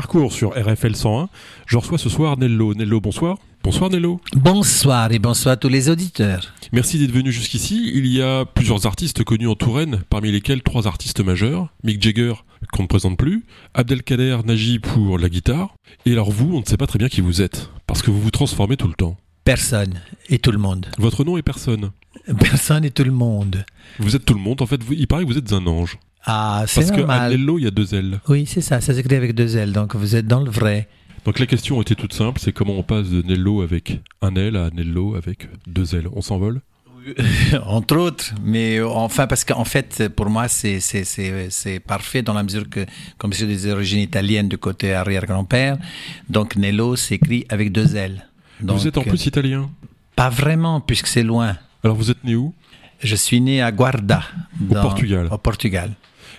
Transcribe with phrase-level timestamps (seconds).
[0.00, 1.28] Parcours sur RFL 101.
[1.66, 2.72] Je reçois ce soir Nello.
[2.72, 3.36] Nello, bonsoir.
[3.62, 4.18] Bonsoir Nello.
[4.32, 6.54] Bonsoir et bonsoir à tous les auditeurs.
[6.72, 7.92] Merci d'être venu jusqu'ici.
[7.94, 11.68] Il y a plusieurs artistes connus en Touraine, parmi lesquels trois artistes majeurs.
[11.84, 12.32] Mick Jagger,
[12.72, 15.74] qu'on ne présente plus, Abdelkader Nagy pour la guitare.
[16.06, 18.22] Et alors vous, on ne sait pas très bien qui vous êtes, parce que vous
[18.22, 19.18] vous transformez tout le temps.
[19.44, 20.86] Personne et tout le monde.
[20.96, 21.90] Votre nom est personne.
[22.38, 23.66] Personne et tout le monde.
[23.98, 24.62] Vous êtes tout le monde.
[24.62, 25.98] En fait, il paraît que vous êtes un ange.
[26.24, 27.30] Ah, c'est Parce que normal.
[27.32, 28.20] Nello, il y a deux ailes.
[28.28, 30.88] Oui, c'est ça, ça s'écrit avec deux L, donc vous êtes dans le vrai.
[31.24, 34.56] Donc la question était toute simple, c'est comment on passe de Nello avec un aile
[34.56, 36.08] à Nello avec deux ailes.
[36.14, 36.60] On s'envole?
[37.66, 42.22] Entre autres, mais euh, enfin, parce qu'en fait, pour moi, c'est- c'est c'est- c'est parfait
[42.22, 42.84] dans la mesure que,
[43.18, 45.78] comme c'est des origines italiennes du côté arrière-grand-père,
[46.28, 48.26] donc Nello s'écrit avec deux L.
[48.60, 49.70] Donc, Vous êtes en euh, plus italien?
[50.16, 51.56] Pas vraiment, puisque c'est loin.
[51.82, 52.52] Alors vous êtes né où?
[53.02, 54.22] Je suis né à Guarda.
[54.70, 55.28] Au Portugal.
[55.30, 55.92] Au Portugal.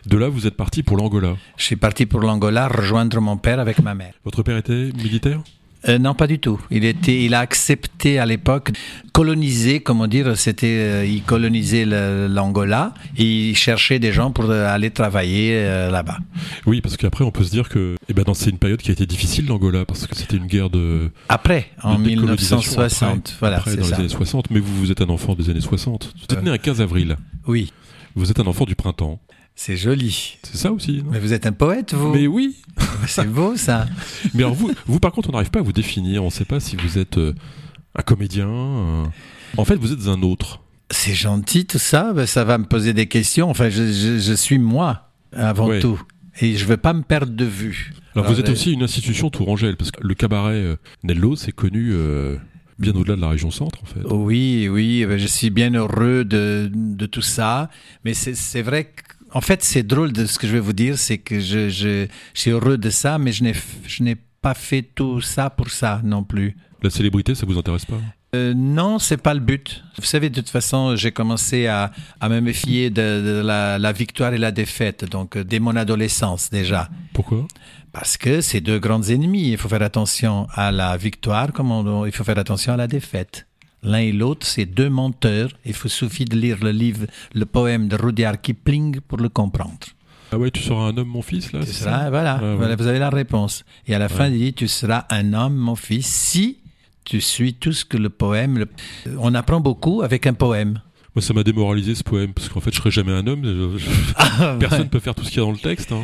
[0.06, 1.36] De là, vous êtes parti pour l'Angola.
[1.58, 4.14] Je suis parti pour l'Angola rejoindre mon père avec ma mère.
[4.26, 5.42] Votre père était militaire?
[5.88, 6.60] Euh, non, pas du tout.
[6.70, 8.72] Il était, il a accepté à l'époque
[9.14, 14.68] coloniser, comment dire, c'était, euh, il colonisait l'Angola et il cherchait des gens pour euh,
[14.68, 16.20] aller travailler là-bas.
[16.66, 18.94] Oui, parce qu'après, on peut se dire que eh ben, c'est une période qui a
[18.94, 23.38] été difficile, l'Angola, parce que c'était une guerre de, Après, en de décolonisation 1960, après,
[23.40, 23.90] voilà, après, dans ça.
[23.90, 24.52] les années 60.
[24.52, 26.14] Mais vous, vous êtes un enfant des années 60.
[26.16, 27.18] Vous êtes né un 15 avril.
[27.48, 27.72] Oui,
[28.16, 29.20] Vous êtes un enfant du printemps.
[29.56, 30.38] C'est joli.
[30.44, 32.56] C'est ça aussi, non Mais vous êtes un poète, vous Mais oui
[33.08, 33.86] C'est beau, ça.
[34.34, 36.24] Mais alors vous, vous par contre, on n'arrive pas à vous définir.
[36.24, 37.34] On ne sait pas si vous êtes euh,
[37.96, 38.48] un comédien.
[38.50, 39.12] un-
[39.58, 40.62] En fait, vous êtes un autre.
[40.90, 42.14] C'est gentil, tout ça.
[42.26, 43.50] Ça va me poser des questions.
[43.50, 45.80] Enfin, je, je- je suis moi, avant Ouais.
[45.80, 46.02] tout.
[46.42, 47.94] Et je veux pas me perdre de vue.
[48.16, 51.52] Alors, vous êtes euh, aussi une institution tourangelle, parce que le cabaret euh, Nello, c'est
[51.52, 51.94] connu
[52.80, 54.00] bien au-delà de la région centre, en fait.
[54.09, 57.70] Oui, oui, je suis bien heureux de, de tout ça.
[58.06, 59.02] Mais c'est c'est vrai que,
[59.34, 62.08] en fait, c'est drôle de ce que je vais vous dire, c'est que je, je,
[62.34, 63.53] je suis heureux de ça, mais je n'ai,
[63.88, 66.56] je n'ai pas fait tout ça pour ça non plus.
[66.81, 68.00] La célébrité, ça vous intéresse pas?
[68.34, 69.84] Euh, non, c'est pas le but.
[70.00, 73.92] Vous savez, de toute façon, j'ai commencé à, à me méfier de, de la, la
[73.92, 76.90] victoire et la défaite, donc euh, dès mon adolescence déjà.
[77.13, 77.46] Pourquoi?
[77.92, 79.52] Parce que c'est deux grands ennemis.
[79.52, 82.88] Il faut faire attention à la victoire, comme on- il faut faire attention à la
[82.88, 83.48] défaite.
[83.84, 85.50] L'un et l'autre, c'est deux menteurs.
[85.66, 89.78] Il faut suffit de lire le livre, le poème de Rudyard Kipling pour le comprendre.
[90.31, 92.09] Ah ouais, tu seras un homme, mon fils, là Tu c'est seras, ça?
[92.09, 92.56] voilà, Ah ouais.
[92.56, 93.66] voilà, vous avez la réponse.
[93.88, 96.59] Et à la fin, il dit, tu seras un homme, mon fils, si
[97.03, 98.59] tu suis tout ce que le poème...
[98.59, 98.69] le-
[99.19, 100.80] On apprend beaucoup avec un poème.
[101.16, 103.42] Moi, ça m'a démoralisé ce poème, parce qu'en fait, je serai jamais un homme.
[103.44, 105.92] je- je- Personne peut faire tout ce qu'il y a dans le texte.
[105.92, 106.03] hein.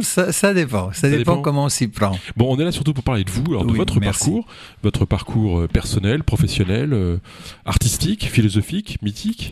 [0.00, 0.92] Ça, ça dépend.
[0.92, 1.42] Ça, dépend, dépend.
[1.42, 2.18] comment on s'y prend.
[2.36, 4.24] Bon, on est là surtout pour parler de vous, alors de votre merci.
[4.24, 4.46] parcours,
[4.82, 7.18] votre parcours euh, personnel, professionnel, euh,
[7.64, 9.50] artistique, philosophique, mythique,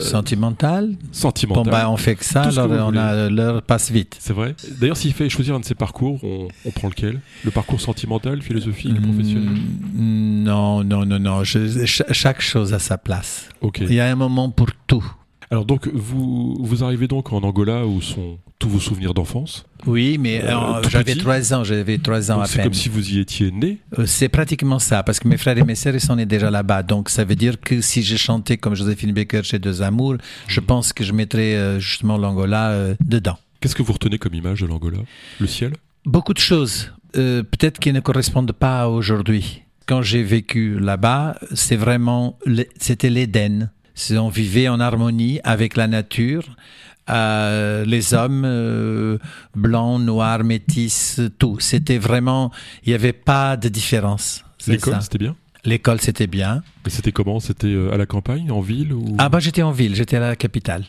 [0.00, 1.64] Sentimental sentimental.
[1.64, 4.16] Bon, bah, on fait que ça, alors on a l'heure passe vite.
[4.18, 4.54] C'est vrai.
[4.80, 7.20] D'ailleurs, s'il fait choisir un de ces parcours, on, on prend lequel?
[7.44, 9.50] Le parcours sentimental, philosophique, professionnel?
[9.94, 11.44] Mm, Non, non, non, non.
[11.44, 13.48] Je- chaque chose a sa place.
[13.60, 13.80] Ok.
[13.82, 15.04] Il y a un moment pour tout.
[15.52, 19.66] Alors donc, vous, vous arrivez donc en Angola où sont tous vos souvenirs d'enfance.
[19.86, 22.64] Oui, mais Euh, j'avais trois ans, j'avais trois ans Donc à C'est peine.
[22.64, 23.76] comme si vous y étiez né.
[23.98, 26.50] Euh, C'est pratiquement ça, parce que mes frères et mes sœurs, ils sont nés déjà
[26.50, 26.82] là-bas.
[26.82, 30.16] Donc, ça veut dire que si j'ai chanté comme Joséphine Baker chez Deux Amours,
[30.48, 30.64] je Mm.
[30.64, 33.36] pense que je mettrais euh, justement l'Angola euh, dedans.
[33.60, 34.98] Qu'est-ce que vous retenez comme image de l'Angola?
[35.38, 35.72] Le ciel?
[36.06, 39.62] Beaucoup de choses, peut-être qui ne correspondent pas à aujourd'hui.
[39.86, 42.38] Quand j'ai vécu là-bas, c'est vraiment,
[42.78, 43.70] c'était l'Éden.
[43.94, 46.44] C'est- On vivait en harmonie avec la nature.
[47.10, 49.18] Euh, les hommes euh,
[49.56, 51.58] blancs, noirs, métis, tout.
[51.60, 52.52] C'était vraiment,
[52.84, 54.44] il n'y avait pas de différence.
[54.68, 55.36] L'école, c'était bien?
[55.64, 56.62] L'école, c'était bien.
[56.86, 57.40] Et c'était comment?
[57.40, 59.16] C'était euh, à la campagne, en ville ou...
[59.18, 60.84] Ah bah j'étais en ville, j'étais à la capitale.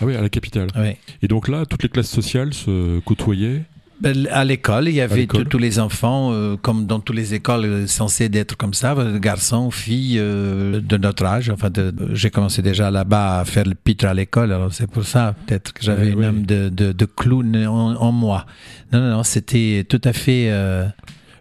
[0.00, 0.68] Ah oui, à la capitale.
[0.76, 0.96] Oui.
[1.22, 3.62] Et donc là, toutes les classes sociales se côtoyaient.
[4.00, 7.64] Ben, À l'école, il y avait tous- les enfants, euh, comme dans toutes les écoles
[7.64, 11.48] euh, censées d'être comme ça, euh, garçons, filles euh, de notre âge.
[11.48, 11.70] Enfin,
[12.12, 15.72] j'ai commencé déjà là-bas à faire le pitre à l'école, alors c'est pour ça peut-être
[15.72, 18.46] que j'avais Ouais, une âme de, de, de clown en, en moi.
[18.92, 20.86] Non, non, non, c'était tout à fait euh,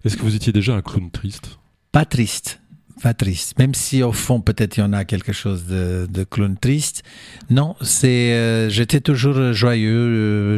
[0.05, 1.57] Est-ce que vous étiez déjà un clown triste?
[1.91, 2.59] pas triste.
[3.03, 3.59] Pas triste.
[3.59, 7.03] Même si au fond peut-être il y en a quelque chose de, de clown triste.
[7.49, 9.91] Non, c'est euh, j'étais toujours joyeux.
[9.93, 10.57] euh,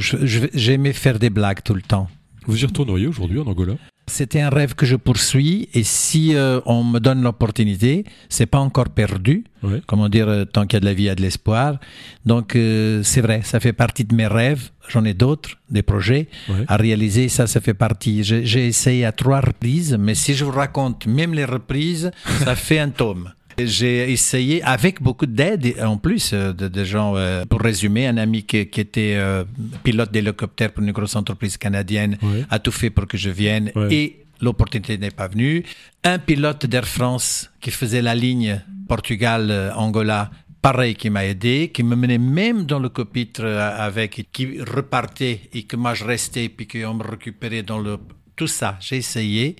[0.53, 2.07] J'aimais faire des blagues tout le temps.
[2.45, 3.73] Vous y retourneriez aujourd'hui en Angola?
[4.07, 8.59] C'était un rêve que je poursuis et si euh, on me donne l'opportunité, c'est pas
[8.59, 9.45] encore perdu.
[9.63, 9.81] Ouais.
[9.87, 11.79] Comment dire, euh, tant qu'il y a de la vie, il y a de l'espoir.
[12.25, 14.69] Donc euh, c'est vrai, ça fait partie de mes rêves.
[14.89, 16.27] J'en ai d'autres, des projets
[16.67, 17.27] à réaliser.
[17.29, 18.23] Ça, ça fait partie.
[18.23, 22.11] J'ai essayé à trois reprises, mais si je vous raconte même les reprises,
[22.43, 23.31] ça fait un tome.
[23.57, 27.15] J'ai essayé avec beaucoup d'aide en plus euh, de, de gens.
[27.15, 29.43] euh, pour résumer, un ami qui, qui était euh,
[29.83, 32.17] pilote d'hélicoptère pour une grosse entreprise canadienne
[32.49, 35.63] a tout fait pour que je vienne et l'opportunité n'est pas venue.
[36.03, 40.29] Un pilote d'Air France qui faisait la ligne Portugal-Angola,
[40.61, 45.63] pareil, qui m'a aidé, qui me menait même dans le copitre avec, qui repartait et
[45.63, 47.97] que moi je restais, puis qu'on me récupérait dans le...
[48.35, 49.55] Tout ça, j'ai essayé.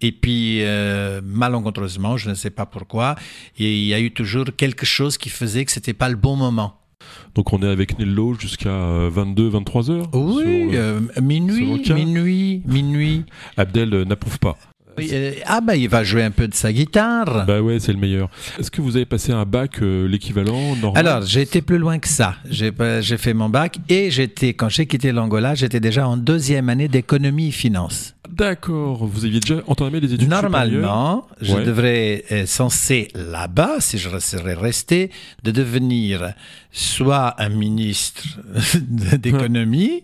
[0.00, 3.16] Et puis, euh, malencontreusement, je ne sais pas pourquoi,
[3.58, 6.36] et il y a eu toujours quelque chose qui faisait que c'était pas le bon
[6.36, 6.80] moment.
[7.34, 10.08] Donc on est avec Nello jusqu'à 22, 23 heures.
[10.14, 13.24] Oui, sur euh, minuit, minuit, minuit.
[13.56, 14.56] Abdel euh, n'approuve pas.
[14.96, 17.46] Oui, euh, ah ben, il va jouer un peu de sa guitare.
[17.46, 18.30] Bah ouais, c'est le meilleur.
[18.58, 22.08] Est-ce que vous avez passé un bac euh, l'équivalent Alors, j'ai été plus loin que
[22.08, 22.36] ça.
[22.48, 22.72] J'ai
[23.18, 27.48] fait mon bac et j'étais, quand j'ai quitté l'Angola, j'étais déjà en deuxième année d'économie
[27.48, 28.13] et finance.
[28.36, 31.62] D'accord, vous aviez déjà entamé les études supérieures Normalement, je Ouais.
[31.64, 35.12] devrais être censé là-bas, si je serais resté,
[35.44, 36.32] de devenir
[36.76, 38.24] soit un ministre
[39.18, 40.02] d'économie,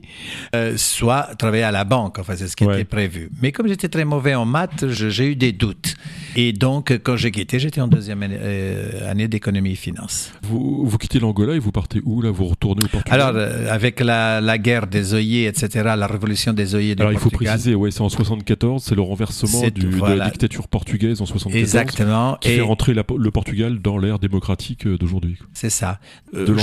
[0.54, 2.18] euh, soit travailler à la banque.
[2.20, 2.74] Enfin, c'est ce qui Ouais.
[2.74, 3.28] était prévu.
[3.42, 5.96] Mais comme j'étais très mauvais en maths, j'ai eu des doutes.
[6.36, 10.30] Et donc, quand j'ai quitté, j'étais en deuxième année, euh, année d'économie et finance.
[10.42, 12.30] Vous, vous quittez l'Angola et vous partez où là?
[12.30, 13.20] Vous retournez au Portugal?
[13.20, 17.12] Alors, euh, avec la, la guerre des œillets, etc., la révolution des œillets du Alors,
[17.12, 21.26] il faut préciser, ouais, c'est en 74, c'est le renversement de la dictature portugaise en
[21.26, 21.60] 74.
[21.60, 22.38] Exactement.
[22.40, 25.36] Qui Et fait rentrer la- le Portugal dans l'ère démocratique d'aujourd'hui.
[25.52, 25.98] c'est ça.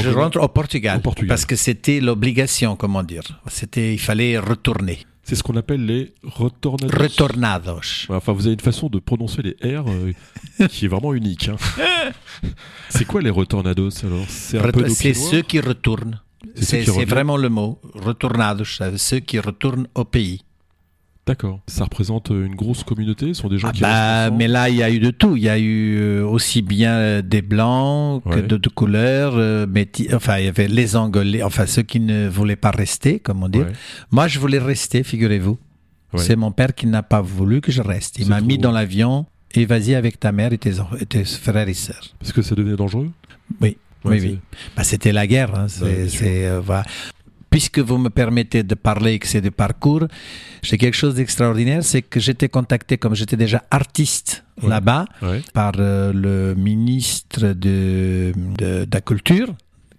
[0.03, 1.29] Je rentre au Portugal, Au Portugal.
[1.29, 3.23] parce que c'était l'obligation, comment dire.
[3.47, 4.99] C'était, il fallait retourner.
[5.23, 6.97] C'est ce qu'on appelle les retornados.
[6.97, 8.05] Retornados.
[8.09, 10.13] Enfin, vous avez une façon de prononcer les R euh,
[10.69, 11.49] qui est vraiment unique.
[11.49, 11.57] hein.
[12.89, 14.25] c'est quoi les retornados alors?
[14.29, 16.21] C'est Reto- ceux qui retournent.
[16.55, 17.79] C'est vraiment le mot.
[17.93, 18.63] Retornados,
[18.97, 20.41] ceux qui retournent au pays.
[21.27, 21.59] D'accord.
[21.67, 24.69] Ça représente euh, une grosse communauté Ce sont des gens Ah qui bah, mais là,
[24.69, 25.35] il y a eu de tout.
[25.35, 28.41] Il y a eu euh, aussi bien euh, des blancs que Ouais.
[28.41, 29.33] d'autres couleurs.
[29.35, 33.19] euh, métis- enfin, il y avait les Angolais, enfin ceux qui ne voulaient pas rester,
[33.19, 33.59] comme on dit.
[33.59, 33.73] Ouais.
[34.09, 35.59] Moi, je voulais rester, figurez-vous.
[36.13, 36.19] Ouais.
[36.23, 38.17] C'est mon père qui n'a pas voulu que je reste.
[38.19, 41.25] Il m'a mis dans l'avion et vas-y avec ta mère et tes, en- et tes
[41.25, 42.15] frères et sœurs.
[42.19, 43.09] Parce que ça devenait dangereux?
[43.61, 44.39] Oui, Ouais, oui, oui.
[44.77, 45.53] Bah, C'était la guerre.
[45.55, 45.67] hein.
[45.67, 46.85] C'est- Ouais, euh, voilà.
[47.57, 50.03] Puisque vous me permettez de parler que c'est du parcours,
[50.61, 55.05] j'ai quelque chose d'extraordinaire, c'est que j'étais contacté, comme j'étais déjà artiste là-bas,
[55.53, 58.31] par euh, le ministre de,
[58.61, 59.49] de, de la Culture,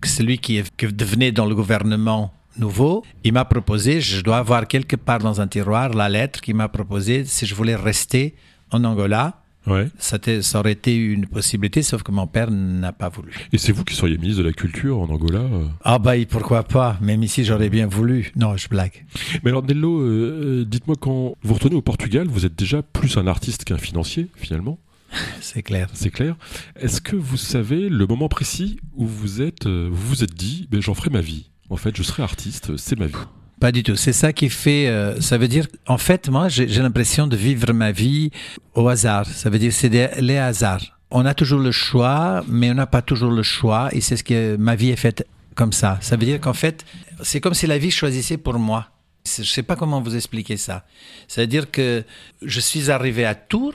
[0.05, 3.05] celui qui, est- qui devenait dans le gouvernement nouveau.
[3.25, 6.69] Il m'a proposé, je dois avoir quelque part dans un tiroir la lettre qui m'a
[6.69, 8.37] proposé si je voulais rester
[8.71, 9.25] en Angola.
[9.69, 9.89] Ouais.
[9.99, 10.19] Ça,
[10.59, 13.33] aurait été une possibilité, sauf que mon père n'a pas voulu.
[13.53, 15.67] Et c'est vous qui seriez ministre de la Culture en Angola euh?
[15.83, 18.33] Ah bah pourquoi pas, même ici j'aurais bien voulu.
[18.37, 19.05] Non, je blague.
[19.43, 23.17] Mais alors, Nello, euh, euh, dites-moi, quand vous retournez au Portugal, vous êtes déjà plus
[23.17, 24.79] un artiste qu'un financier, finalement,
[25.41, 25.89] C'est clair.
[25.95, 26.37] c'est clair.
[26.77, 30.83] Est-ce que vous savez le moment précis où vous êtes, vous vous êtes dit, ben,
[30.83, 31.51] j'en ferai ma vie?
[31.71, 33.15] En fait, je serai artiste, c'est ma vie.
[33.61, 33.97] Pas du tout.
[33.97, 34.87] C'est ça qui fait.
[34.87, 38.31] euh, ça veut dire, en fait, moi, j'ai l'impression de vivre ma vie
[38.75, 39.27] au hasard.
[39.27, 39.89] Ça veut dire, c'est
[40.21, 40.85] les hasards.
[41.11, 43.89] On a toujours le choix, mais on n'a pas toujours le choix.
[43.93, 45.99] Et c'est ce que ma vie est faite comme ça.
[46.01, 46.85] Ça veut dire qu'en fait,
[47.23, 48.89] c'est comme si la vie choisissait pour moi.
[49.27, 50.87] Je sais pas comment vous expliquer ça.
[51.27, 52.05] Ça veut dire que
[52.43, 53.75] je suis arrivé à Tours.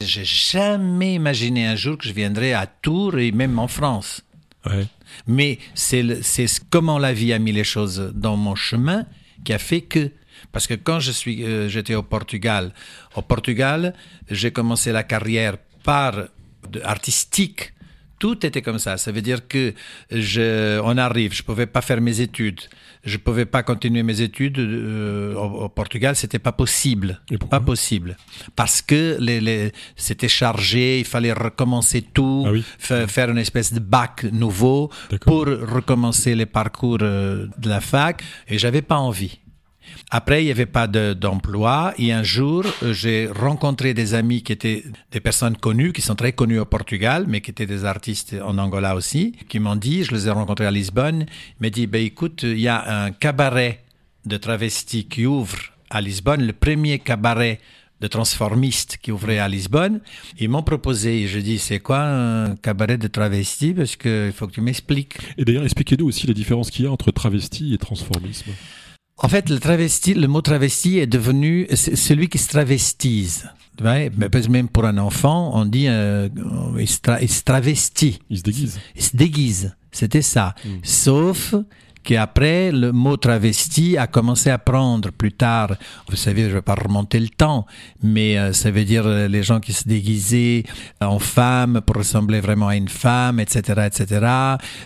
[0.00, 4.22] J'ai jamais imaginé un jour que je viendrais à Tours et même en France.
[4.66, 4.86] Ouais.
[5.26, 6.04] Mais c'est
[6.70, 9.04] comment la vie a mis les choses dans mon chemin
[9.46, 10.10] qui a fait que
[10.52, 12.74] parce que quand je suis euh, j'étais au Portugal,
[13.14, 13.94] au Portugal,
[14.28, 16.12] j'ai commencé la carrière par
[16.82, 17.72] artistique.
[18.18, 18.96] Tout était comme ça.
[18.96, 19.74] Ça veut dire que
[20.10, 22.60] je, on arrive, je pouvais pas faire mes études,
[23.04, 27.20] je pouvais pas continuer mes études euh, au, au Portugal, c'était pas possible,
[27.50, 28.16] pas possible,
[28.54, 32.64] parce que les, les, c'était chargé, il fallait recommencer tout, Ah oui.
[32.78, 38.22] fa- faire une espèce de bac nouveau pour recommencer les parcours euh, de la fac
[38.48, 39.38] et j'avais pas envie.
[40.10, 44.52] Après, il n'y avait pas de- d'emploi et un jour, j'ai rencontré des amis qui
[44.52, 48.36] étaient des personnes connues, qui sont très connues au Portugal, mais qui étaient des artistes
[48.44, 51.26] en Angola aussi, qui m'ont dit, je les ai rencontrés à Lisbonne,
[51.60, 53.82] ils m'ont dit, ben, écoute, il y a un cabaret
[54.24, 55.56] de travestis qui ouvre
[55.90, 57.60] à Lisbonne, le premier cabaret
[58.00, 60.00] de transformistes qui ouvrait à Lisbonne.
[60.38, 63.72] Ils m'ont proposé, je dis, c'est quoi un cabaret de travestis?
[63.72, 65.14] Parce qu'il faut que tu m'expliques.
[65.38, 68.50] Et d'ailleurs, expliquez-nous aussi les différences qu'il y a entre travesti et transformisme.
[69.18, 73.48] En fait, le travesti, le mot travesti est devenu celui qui se travestise.
[73.82, 76.28] Ouais, mais même pour un enfant, on dit euh,
[76.78, 78.80] il, se tra- il se travestit, Ils se déguisent.
[78.94, 79.76] il se déguise.
[79.92, 80.54] C'était ça.
[80.64, 80.68] Mm.
[80.82, 81.54] Sauf
[82.06, 85.74] qu'après, le mot travesti a commencé à prendre plus tard.
[86.08, 87.66] Vous savez, je ne vais pas remonter le temps,
[88.02, 90.62] mais euh, ça veut dire euh, les gens qui se déguisaient
[91.00, 94.06] en femme pour ressembler vraiment à une femme, etc., etc.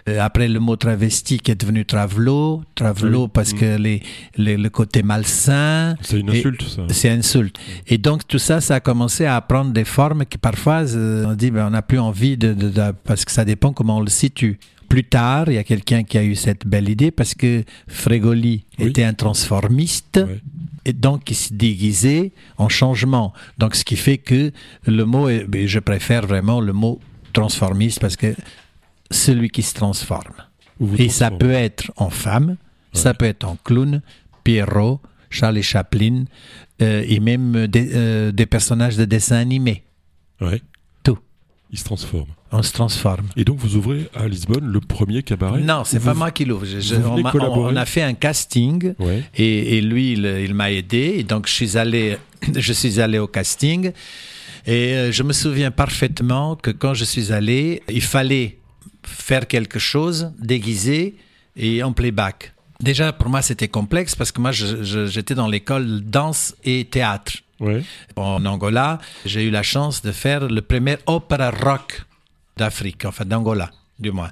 [0.08, 3.30] Euh, après, le mot travesti qui est devenu travelo, travelo Oui.
[3.32, 3.58] parce Mm.
[3.58, 4.02] que les,
[4.36, 5.96] les- le côté malsain.
[6.00, 6.82] C'est une insulte, ça.
[6.88, 7.56] c'est insulte.
[7.86, 11.34] Et donc tout ça, ça a commencé à prendre des formes qui parfois euh, on
[11.34, 14.00] dit ben, on n'a plus envie de, de- de- parce que ça dépend comment on
[14.00, 14.58] le situe.
[14.90, 18.64] Plus tard, il y a quelqu'un qui a eu cette belle idée parce que Frégoli
[18.78, 18.86] Oui.
[18.88, 20.20] était un transformiste
[20.84, 23.32] et donc il se déguisait en changement.
[23.56, 24.50] Donc ce qui fait que
[24.86, 26.98] le mot, est- je préfère vraiment le mot
[27.32, 28.34] transformiste parce que
[29.12, 30.34] celui qui se transforme.
[30.80, 32.56] Vous Et ça peut être en femme,
[32.92, 34.02] ça peut être en clown,
[34.44, 36.24] Pierrot, Charlie Chaplin,
[36.82, 39.84] euh, et même des, euh, des personnages de dessins animés.
[40.40, 40.60] Ouais.
[41.04, 41.18] Tout.
[41.70, 42.26] Il se transforme.
[42.52, 43.26] On se transforme.
[43.36, 46.44] Et donc vous ouvrez à Lisbonne le premier cabaret non, c'est Vous- pas moi qui
[46.44, 46.66] l'ouvre.
[46.98, 49.22] On, on a fait un casting Ouais.
[49.36, 51.14] et, et lui, il, il m'a aidé.
[51.18, 52.16] Et donc, je suis allé,
[52.56, 53.92] je suis allé au casting.
[54.66, 58.58] Et euh, je me souviens parfaitement que quand je suis allé, il fallait
[59.06, 61.14] faire quelque chose déguisé
[61.56, 62.52] et en playback.
[62.80, 67.32] Déjà, pour moi, c'était complexe parce que moi, j'étais dans l'école danse et théâtre.
[67.60, 67.82] Ouais.
[68.16, 72.02] En Angola, j'ai eu la chance de faire le premier opéra rock
[72.60, 74.30] d'Afrique, enfin d'Angola, du moins.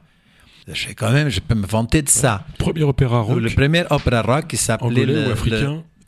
[0.71, 2.45] Je quand même, je peux me vanter de ça.
[2.59, 3.39] Premier opéra rock.
[3.41, 5.35] Le premier opéra rock qui s'appelait le-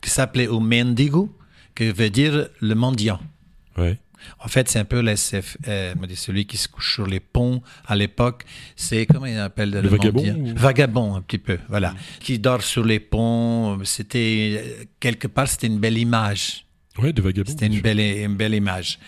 [0.01, 1.35] qui s'appelait Mendigo,
[1.75, 3.19] qui veut dire le mendiant.
[3.77, 3.97] Ouais.
[4.37, 7.95] En fait, c'est un peu l'SF, euh, celui qui se couche sur les ponts à
[7.95, 8.43] l'époque.
[8.75, 11.95] C'est comment il appelle le, vagabond ou- Vagabond, un petit peu, voilà.
[12.19, 13.79] Qui dort sur les ponts.
[13.83, 16.65] C'était quelque part, c'était une belle image.
[16.99, 17.49] Ouais, de vagabond.
[17.49, 18.99] C'était une belle, une belle image.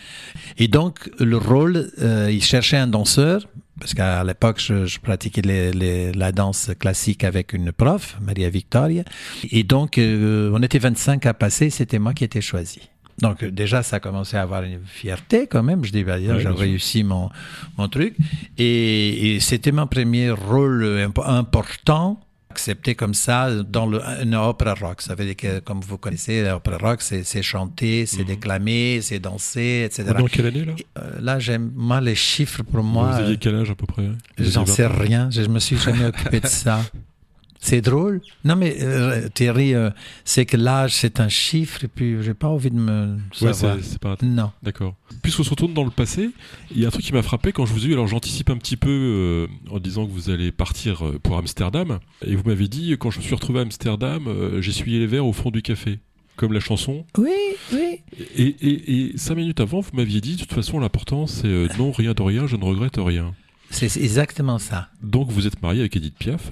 [0.58, 3.48] Et donc, le rôle, euh, il cherchait un danseur,
[3.80, 8.50] parce qu'à l'époque, je, je pratiquais les- les- la danse classique avec une prof, Maria
[8.50, 9.04] Victoria.
[9.52, 12.80] Et donc, euh, on était 25 à passer, c'était moi qui étais choisi.
[13.20, 15.84] Donc, déjà, ça commençait à avoir une fierté quand même.
[15.86, 17.30] Je dis, bah, j'ai réussi mon,
[17.78, 18.16] mon truc.
[18.58, 22.20] Et, et c'était mon premier rôle imp- important
[22.54, 25.02] accepté comme ça dans le, un opéra rock.
[25.02, 28.26] Ça veut dire que, comme vous connaissez, l'opéra rock, c'est chanter, c'est Mhm.
[28.34, 30.04] déclamer, c'est danser, etc.
[30.18, 30.74] Dans quelle année là?
[31.00, 33.12] Euh, là, j'aime moi les chiffres pour moi.
[33.12, 34.08] Vous aviez quel âge à peu près?
[34.38, 35.30] J'en sais 20 ans rien.
[35.32, 36.82] Je me suis jamais occupé de ça.
[37.66, 38.20] C'est drôle.
[38.44, 39.90] Non, mais euh, Thierry, euh,
[40.26, 44.00] c'est que l'âge, c'est un chiffre, et puis j'ai pas envie de me Ouais, c'est
[44.00, 44.52] pas non.
[44.62, 44.96] D'accord.
[45.22, 46.32] Puisqu'on se retourne dans le passé,
[46.76, 47.94] il y a un truc qui m'a frappé quand je vous ai vu.
[47.94, 52.00] Alors j'anticipe un petit peu euh, en disant que vous allez partir euh, pour Amsterdam.
[52.26, 54.28] Et vous m'avez dit, quand je me suis retrouvé à Amsterdam,
[54.60, 56.00] j'essuyais les verres au fond du café.
[56.36, 57.06] Comme la chanson.
[57.18, 57.30] Oui,
[57.72, 58.02] oui.
[58.36, 61.94] Et, et, et cinq minutes avant, vous m'aviez dit, de toute façon, l'important, c'est non,
[61.94, 63.34] rien de rien, je ne regrette rien.
[63.70, 64.90] C'est c'est exactement ça.
[65.02, 66.52] Donc vous êtes marié avec Edith Piaf.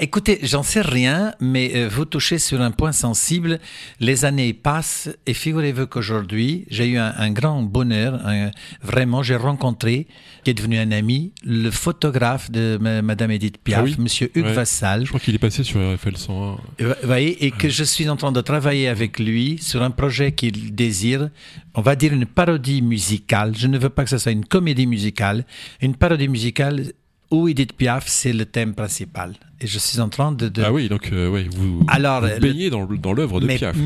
[0.00, 3.60] Écoutez, j'en sais rien, mais euh, vous touchez sur un point sensible.
[4.00, 8.14] Les années passent et figurez-vous qu'aujourd'hui, j'ai eu un, un grand bonheur.
[8.26, 8.50] un-
[8.82, 10.06] vraiment, j'ai rencontré,
[10.42, 14.30] qui est devenu un ami, le photographe de ma- Madame Edith Piaf, Ah oui Monsieur
[14.34, 14.52] Hugues Ouais.
[14.54, 15.02] Vassal.
[15.04, 16.56] Je crois qu'il est passé sur RFL 101.
[16.78, 19.90] Et Vous voyez, et que je suis en train de travailler avec lui sur un
[19.90, 21.28] projet qu'il désire,
[21.74, 23.54] on va dire une parodie musicale.
[23.56, 25.44] Je ne veux pas que ce soit une comédie musicale,
[25.80, 26.92] une parodie musicale
[27.32, 29.34] où Edith Piaf, c'est le thème principal.
[29.60, 30.48] Et je suis en train de...
[30.48, 33.46] de- Ah oui, donc euh, ouais, vous, Alors, vous baignez dans, le- dans l'œuvre de
[33.46, 33.76] mais Piaf.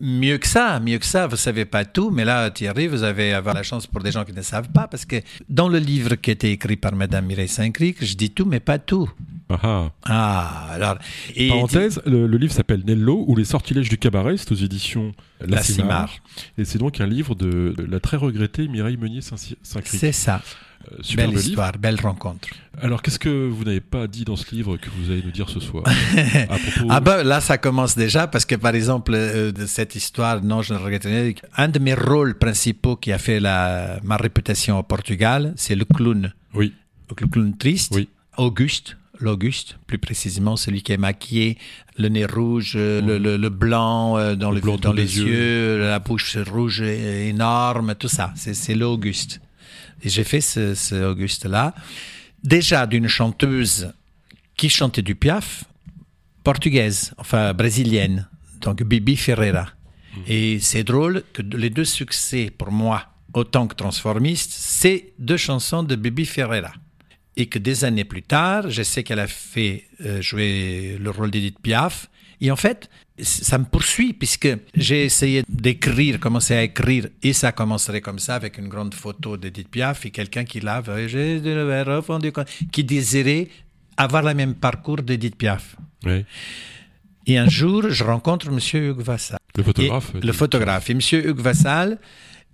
[0.00, 3.32] mieux que ça, mieux que ça, vous savez pas tout, mais là, Thierry, vous avez
[3.34, 5.16] avoir la chance pour des gens qui ne savent pas, parce que
[5.48, 8.60] dans le livre qui a été écrit par Madame Mireille Saint-Cric, je dis tout, mais
[8.60, 9.10] pas tout.
[9.62, 10.66] Ah ah.
[10.72, 10.98] Alors...
[11.34, 15.12] Et Parenthèse, le, le livre s'appelle Nello ou les sortilèges du cabaret, c'est aux éditions
[15.40, 16.08] La, La Cimar.
[16.08, 16.10] Cimar.
[16.58, 19.86] Et c'est donc un livre de, de la très regrettée Mireille Meunier Saint-Cric.
[20.00, 20.40] C'est ça.
[20.92, 21.48] Euh, superbe Belle livre.
[21.50, 22.48] histoire, belle rencontre.
[22.80, 25.50] Alors qu'est-ce que vous n'avez pas dit dans ce livre que vous allez nous dire
[25.50, 25.84] ce soir
[26.48, 29.94] à propos Ah ben là, ça commence déjà parce que par exemple, euh, de cette
[29.94, 31.32] histoire, non, je ne regrette rien.
[31.58, 35.84] Un de mes rôles principaux qui a fait la, ma réputation au Portugal, c'est le
[35.84, 36.32] clown.
[36.54, 36.72] Oui,
[37.10, 37.92] Le clown triste.
[37.94, 38.08] Oui.
[38.38, 38.96] Auguste.
[39.20, 41.58] L'Auguste, plus précisément, celui qui est maquillé,
[41.98, 45.18] le nez rouge, euh, le, le- le blanc euh, dans, Le le, blanc dans les
[45.18, 45.78] yeux, yeux.
[45.80, 48.32] la bouche rouge énorme, tout ça.
[48.36, 49.40] C'est, l'Auguste.
[50.02, 51.74] Et j'ai fait ce, ce Auguste-là.
[52.42, 53.92] Déjà d'une chanteuse
[54.56, 55.64] qui chantait du piaf,
[56.42, 58.26] portugaise, enfin brésilienne,
[58.62, 59.66] donc Bibi Ferreira.
[60.26, 65.82] Et c'est drôle que les deux succès pour moi, autant que transformiste, c'est deux chansons
[65.82, 66.72] de Bibi Ferreira.
[67.40, 71.30] Et que des années plus tard, je sais qu'elle a fait euh, jouer le rôle
[71.30, 72.10] d'Edith Piaf.
[72.42, 72.90] Et en fait,
[73.22, 78.34] ça me poursuit puisque j'ai essayé d'écrire, commencer à écrire, et ça commencerait comme ça
[78.34, 81.08] avec une grande photo d'Edith Piaf et quelqu'un qui lave, euh,
[82.72, 83.48] qui désirait
[83.96, 85.76] avoir le même parcours d'Edith Piaf.
[87.26, 89.38] Et un jour, je rencontre Monsieur Hugues Vassal.
[89.56, 90.12] Le photographe.
[90.14, 90.90] Et- le photographe.
[90.90, 91.98] Et Monsieur Hugues Vassal,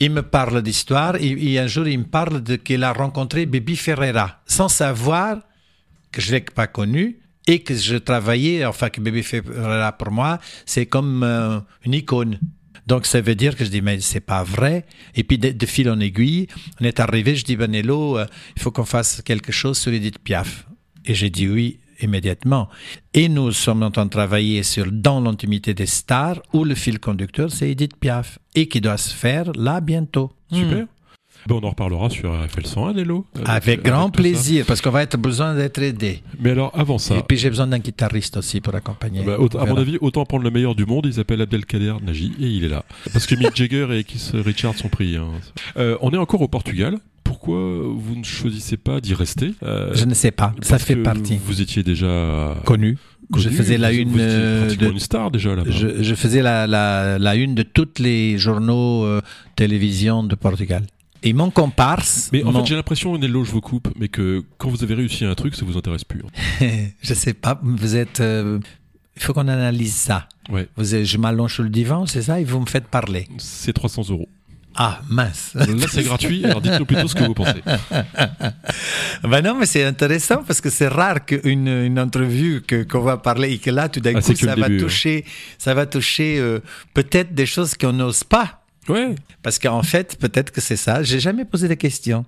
[0.00, 1.16] il me parle d'histoire.
[1.16, 5.38] Et, un jour, il me parle de qu'il a rencontré Bibi Ferreira, sans savoir
[6.12, 10.38] que je l'ai pas connu et que je travaillais, enfin que Bibi Ferreira pour moi,
[10.64, 12.40] c'est comme euh, une icône.
[12.86, 14.86] Donc ça veut dire que je dis mais c'est pas vrai.
[15.14, 16.46] Et puis de, de fil en aiguille,
[16.80, 17.34] on est arrivé.
[17.34, 18.26] Je dis Benello, euh,
[18.56, 20.66] il faut qu'on fasse quelque chose sur Edith Piaf.
[21.04, 22.68] Et j'ai dit oui immédiatement.
[23.14, 26.98] Et nous sommes en train de travailler sur Dans l'intimité des stars, où le fil
[26.98, 30.32] conducteur c'est Edith Piaf et qui doit se faire là bientôt.
[30.52, 30.84] Super.
[30.84, 30.86] Hmm.
[31.48, 33.24] Ben, on en reparlera sur RFL 101, Nello.
[33.44, 34.10] Avec grand ça.
[34.10, 36.20] plaisir, parce qu'on va être besoin d'être aidé.
[36.40, 39.22] Mais alors, avant ça, Et puis j'ai besoin d'un guitariste aussi pour accompagner.
[39.22, 41.06] bah, autant- On à mon avis, autant prendre le meilleur du monde.
[41.06, 42.84] Il s'appelle Abdelkader Nagy et il est là.
[43.12, 45.14] Parce que Mick Jagger et Keith Richards sont pris.
[45.16, 45.28] hein.
[45.76, 46.98] Euh, on est encore au Portugal.
[47.46, 51.38] Pourquoi vous ne choisissez pas d'y rester Euh, Je ne sais pas, ça fait partie.
[51.44, 52.98] Vous étiez déjà Connu.
[53.36, 55.70] Je faisais la vous- une vous euh, de une star déjà là-bas.
[55.70, 59.20] je, je faisais la, la, la une de tous les journaux euh,
[59.56, 60.84] télévision de Portugal.
[61.22, 64.44] Et mon comparse, Mais en mon- fait, j'ai l'impression, Nello, je vous coupe, mais que
[64.58, 66.22] quand vous avez réussi un truc, ça vous intéresse plus.
[67.02, 68.58] je sais pas, vous êtes, euh,
[69.16, 70.28] il faut qu'on analyse ça.
[70.50, 73.26] Ouais, Vous êtes- je m'allonge sur le divan, c'est ça, et vous me faites parler.
[73.38, 74.28] c'est 300 euros.
[74.78, 75.52] Ah mince.
[75.54, 76.44] Là, c'est gratuit.
[76.44, 77.62] Alors, dites-nous plutôt ce que vous pensez.
[79.22, 83.16] Ben non, mais c'est intéressant parce que c'est rare qu'une une entrevue que qu'on va
[83.16, 85.24] parler et que là, tout d'un Ah, coup, ça va, début, toucher,
[85.58, 86.60] ça va toucher euh,
[86.94, 88.62] peut-être des choses qu'on n'ose pas.
[88.88, 89.14] Ouais.
[89.42, 91.02] Parce qu'en fait, peut-être que c'est ça.
[91.02, 92.24] J'ai jamais posé de questions.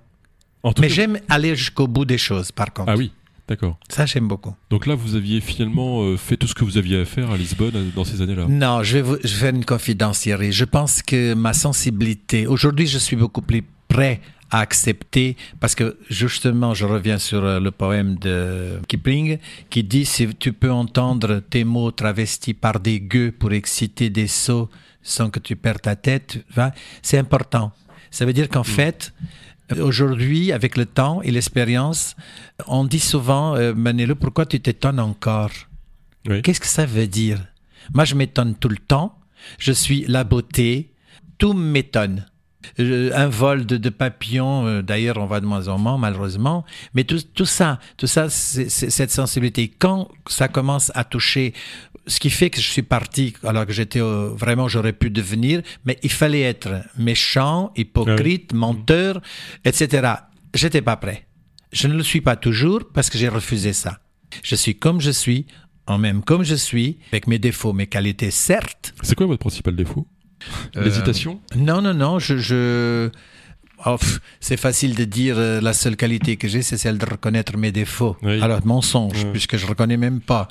[0.63, 2.89] En tout Mais j'aime aller jusqu'au bout des choses, par contre.
[2.91, 3.13] Ah oui,
[3.49, 3.77] d'accord.
[3.89, 4.55] Ça, j'aime beaucoup.
[4.69, 7.37] Donc là, vous aviez finalement euh, fait tout ce que vous aviez à faire à
[7.37, 8.45] Lisbonne euh, dans ces années-là.
[8.47, 10.51] Non, je vais, vous, je vais faire une confidence, Thierry.
[10.51, 15.97] Je pense que ma sensibilité, aujourd'hui, je suis beaucoup plus prêt à accepter, parce que
[16.09, 19.37] justement, je reviens sur euh, le poème de Kipling,
[19.69, 24.27] qui dit si tu peux entendre tes mots travestis par des gueux pour exciter des
[24.27, 24.69] sots
[25.01, 26.43] sans que tu perds ta tête,
[27.01, 27.71] c'est important.
[28.11, 29.13] Ça veut dire qu'en fait,
[29.77, 32.15] aujourd'hui, avec le temps et l'expérience,
[32.67, 35.51] on dit souvent, euh, Manelo, pourquoi tu t'étonnes encore?
[36.27, 36.41] Oui.
[36.41, 37.45] Qu'est-ce que ça veut dire?
[37.93, 39.17] Moi, je m'étonne tout le temps.
[39.57, 40.93] Je suis la beauté.
[41.37, 42.25] Tout m'étonne.
[42.77, 46.65] Un vol de, de papillons, euh, d'ailleurs, on va de moins en moins, malheureusement.
[46.93, 49.69] Mais tout, tout ça, tout ça, c'est cette sensibilité.
[49.69, 51.53] Quand ça commence à toucher,
[52.07, 55.61] ce qui fait que je suis parti, alors que j'étais euh, vraiment, j'aurais pu devenir,
[55.85, 59.21] mais il fallait être méchant, hypocrite, menteur,
[59.63, 60.13] etc.
[60.53, 61.27] J'étais pas prêt.
[61.71, 63.99] Je ne le suis pas toujours parce que j'ai refusé ça.
[64.43, 65.45] Je suis comme je suis,
[65.87, 68.93] en même comme je suis, avec mes défauts, mes qualités, certes.
[69.01, 70.07] C'est quoi votre principal défaut?
[70.75, 72.37] L'hésitation Non, non, non, je...
[72.37, 73.09] je...
[73.85, 73.97] oh,
[74.39, 77.71] c'est facile de dire euh, la seule qualité que j'ai, c'est celle de reconnaître mes
[77.71, 78.15] défauts.
[78.21, 78.41] Oui.
[78.41, 79.31] Alors, mensonge, Ouais.
[79.31, 80.47] puisque je reconnais même pas.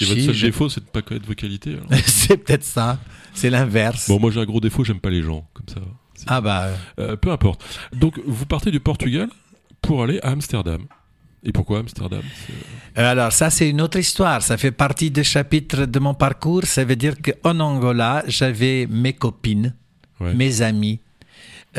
[0.00, 1.76] Et votre seul je- défaut, c'est de ne pas connaître vos qualités.
[2.06, 2.98] c'est peut-être ça.
[3.34, 4.08] C'est l'inverse.
[4.08, 5.80] Bon, moi j'ai un gros défaut, j'aime pas les gens, comme ça.
[6.26, 7.64] Ah bah, euh, Euh, peu importe.
[7.94, 9.28] Donc, vous partez du Portugal
[9.80, 10.82] pour aller à Amsterdam.
[11.44, 15.24] Et pourquoi Amsterdam C'est- Euh, Alors ça c'est une autre histoire, ça fait partie des
[15.24, 19.74] chapitres de mon parcours, ça veut dire qu'en Angola j'avais mes copines,
[20.20, 20.34] Ouais.
[20.34, 20.98] mes amis,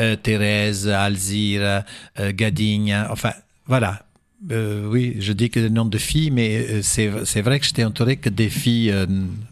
[0.00, 1.84] euh, Thérèse, Alzira,
[2.18, 3.32] euh, Gadinha, enfin
[3.66, 4.04] voilà.
[4.50, 7.66] Euh, oui, je dis que le nom de filles, mais euh, c'est c'est vrai que
[7.66, 9.06] j'étais entouré que des filles, euh,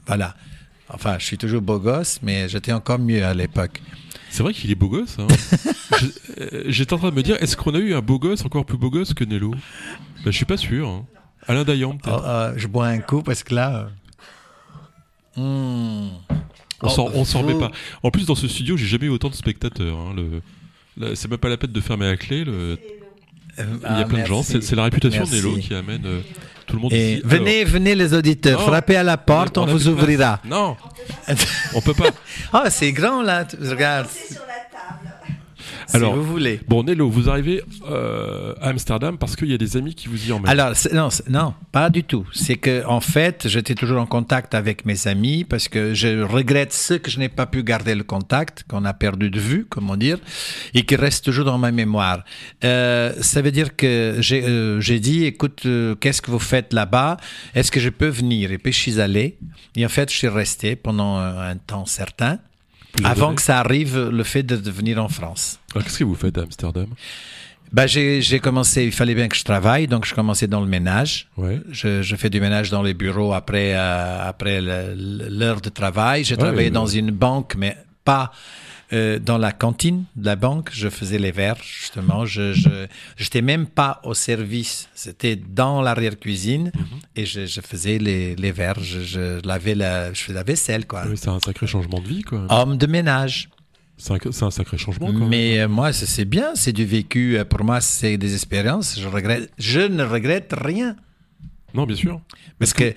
[0.07, 0.35] voilà.
[0.93, 3.81] Enfin, je suis toujours beau gosse, mais j'étais encore mieux à l'époque.
[4.31, 5.17] C'est vrai qu'il est beau gosse.
[5.19, 5.27] Hein.
[6.41, 8.65] Euh, J'étais en train de me dire, est-ce qu'on a eu un beau gosse encore
[8.65, 9.51] plus beau gosse que Nello?
[9.51, 9.61] Ben,
[10.27, 10.89] Je suis pas sûr.
[10.89, 11.05] hein.
[11.47, 12.25] Alain Dayan, Oh, peut-être.
[12.27, 13.91] euh, je bois un coup parce que là...
[15.37, 16.11] euh, hmm.
[16.83, 17.71] on s'en Oh, s'en remet pas.
[18.03, 19.99] En plus, dans ce studio, j'ai jamais eu autant de spectateurs.
[19.99, 20.15] hein.
[20.97, 22.45] Le- C'est même pas la peine de fermer la clé.
[22.45, 22.79] le-
[23.59, 24.43] Euh, Il y a ah, plein de gens.
[24.43, 25.43] C'est la réputation Merci.
[25.43, 26.07] de Nello qui amène
[26.71, 27.23] tout le monde Et ici.
[27.25, 28.67] venez, venez les auditeurs, Non.
[28.67, 30.41] frappez à la porte, on, vous ouvrira.
[30.45, 30.77] Non,
[31.75, 32.11] on peut pas.
[32.53, 34.07] Ah, c'est grand là, regarde,
[35.95, 36.61] Alors, si vous voulez.
[36.69, 40.29] Bon, Nello, vous arrivez euh, à Amsterdam parce qu'il y a des amis qui vous
[40.29, 40.51] y emmènent.
[40.51, 42.27] Alors, non, non, pas du tout.
[42.33, 46.73] C'est que, en fait, j'étais toujours en contact avec mes amis parce que je regrette
[46.73, 49.97] ce que je n'ai pas pu garder le contact, qu'on a perdu de vue, comment
[49.97, 50.19] dire,
[50.75, 52.25] et qui reste toujours dans ma mémoire.
[52.65, 56.73] Euh, ça veut dire que j'ai euh, j'ai dit, écoute, euh, qu'est-ce que vous faites
[56.73, 57.17] là-bas?
[57.55, 58.53] Est-ce que je peux venir?
[58.53, 59.39] Et puis je suis allé.
[59.77, 62.39] Et en fait, je suis resté pendant euh, un temps certain.
[63.05, 65.59] Avant que ça arrive, le fait de, de venir en France.
[65.75, 66.87] Alors, Qu'est-ce que vous faites à Amsterdam?
[67.73, 70.67] Ben, j'ai j'ai commencé, il fallait bien que je travaille, donc je commençais dans le
[70.67, 71.29] ménage.
[71.37, 71.61] Ouais.
[71.71, 76.25] Je, je fais du ménage dans les bureaux après, euh, après l'heure de travail.
[76.25, 76.71] J'ai travaillé ouais.
[76.71, 78.33] dans une banque, mais pas
[78.93, 82.25] euh, dans la cantine de la banque, je faisais les verres, justement.
[82.27, 82.53] Je
[83.17, 86.73] j'étais même pas au service, c'était dans l'arrière-cuisine
[87.17, 90.87] et je, je faisais les, les verres, je, je lavais la, je faisais la vaisselle,
[90.87, 91.05] quoi.
[91.07, 92.47] Oui, c'est un sacré changement de vie, quoi.
[92.49, 93.49] Homme de ménage.
[93.97, 95.27] C'est un, sacré changement, quand.
[95.29, 97.39] Mais euh, moi, c'est c'est bien, c'est du vécu.
[97.39, 98.99] Euh, Pour moi, c'est des expériences.
[98.99, 100.97] Je regrette, je ne regrette rien.
[101.75, 102.21] Non, bien sûr.
[102.59, 102.95] Parce que,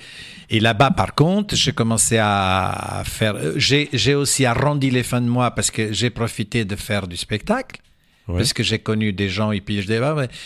[0.49, 3.35] et là-bas, par contre, j'ai commencé à faire.
[3.57, 7.81] J'ai aussi arrondi les fins de mois parce que j'ai profité de faire du spectacle.
[8.27, 8.37] Ouais.
[8.37, 9.99] Parce que j'ai connu des gens et puis je dis,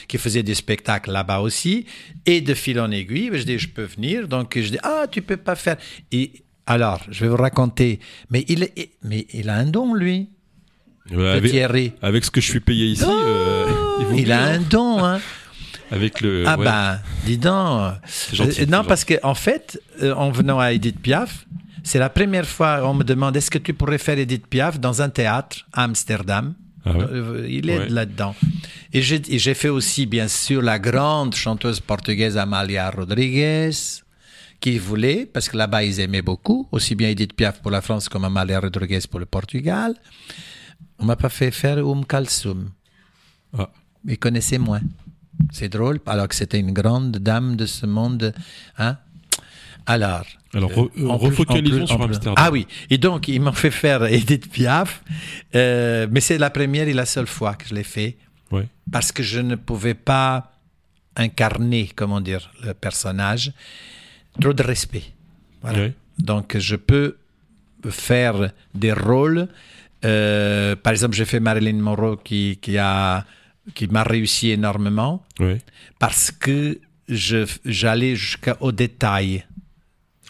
[0.08, 1.86] qui faisaient des spectacles là-bas aussi.
[2.26, 4.28] Et de fil en aiguille, je dis, je peux venir.
[4.28, 5.78] Donc je dis, ah, tu peux pas faire.
[6.12, 8.00] Et alors, je vais vous raconter.
[8.32, 8.68] Mais il,
[9.04, 10.30] mais il a un don, lui,
[11.12, 11.94] Ouais, avec, Thierry.
[12.02, 13.66] avec ce que je suis payé ici, euh,
[14.12, 15.22] il, Il a un don, hein.
[15.91, 16.43] Avec le.
[16.47, 16.65] Ah ouais.
[16.65, 17.93] ben, dis donc.
[18.34, 21.45] gentil, Euh, non, parce qu'en en fait, euh, en venant à Edith Piaf,
[21.84, 25.02] c'est la première fois on me demande est-ce que tu pourrais faire Edith Piaf dans
[25.02, 26.54] un théâtre à Amsterdam?
[26.86, 27.06] Ah ouais.
[27.12, 27.89] Euh, Il est Ouais.
[27.89, 28.36] là-dedans.
[28.93, 33.73] Et j'ai et j'ai fait aussi, bien sûr, la grande chanteuse portugaise Amalia Rodrigues,
[34.60, 38.10] qui voulait, parce que là-bas, ils aimaient beaucoup, aussi bien Edith Piaf pour la France
[38.10, 39.93] comme Amalia Rodrigues pour le Portugal.
[41.00, 42.71] On m'a pas fait faire Um Kalsum.
[43.58, 43.69] Ah.
[44.08, 44.82] Ils connaissaient moins.
[45.52, 48.34] C'est drôle, alors que c'était une grande dame de ce monde.
[48.78, 48.97] Hein?
[49.86, 50.26] Alors.
[50.54, 52.34] Alors, re- euh, en plus- refocalisons sur Amsterdam.
[52.38, 55.04] Ah oui, et donc ils m'ont fait faire Edith Piaf,
[55.56, 58.17] euh, mais c'est la première et la seule fois que je l'ai fait,
[58.52, 58.67] Ouais.
[58.91, 60.54] parce que je ne pouvais pas
[61.17, 63.52] incarner, comment dire, le personnage.
[64.39, 65.04] Trop de respect.
[65.62, 65.80] Voilà.
[65.80, 65.93] Ouais.
[66.19, 67.17] Donc je peux
[67.89, 69.47] faire des rôles.
[70.06, 73.26] euh, par exemple, j'ai fait Marilyn Monroe qui, qui a
[73.76, 75.24] qui m'a réussi énormément
[76.00, 79.46] parce que j'allais jusqu'au détail.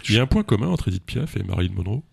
[0.09, 2.03] Il y a un point commun entre Edith Piaf et Marilyn Monroe?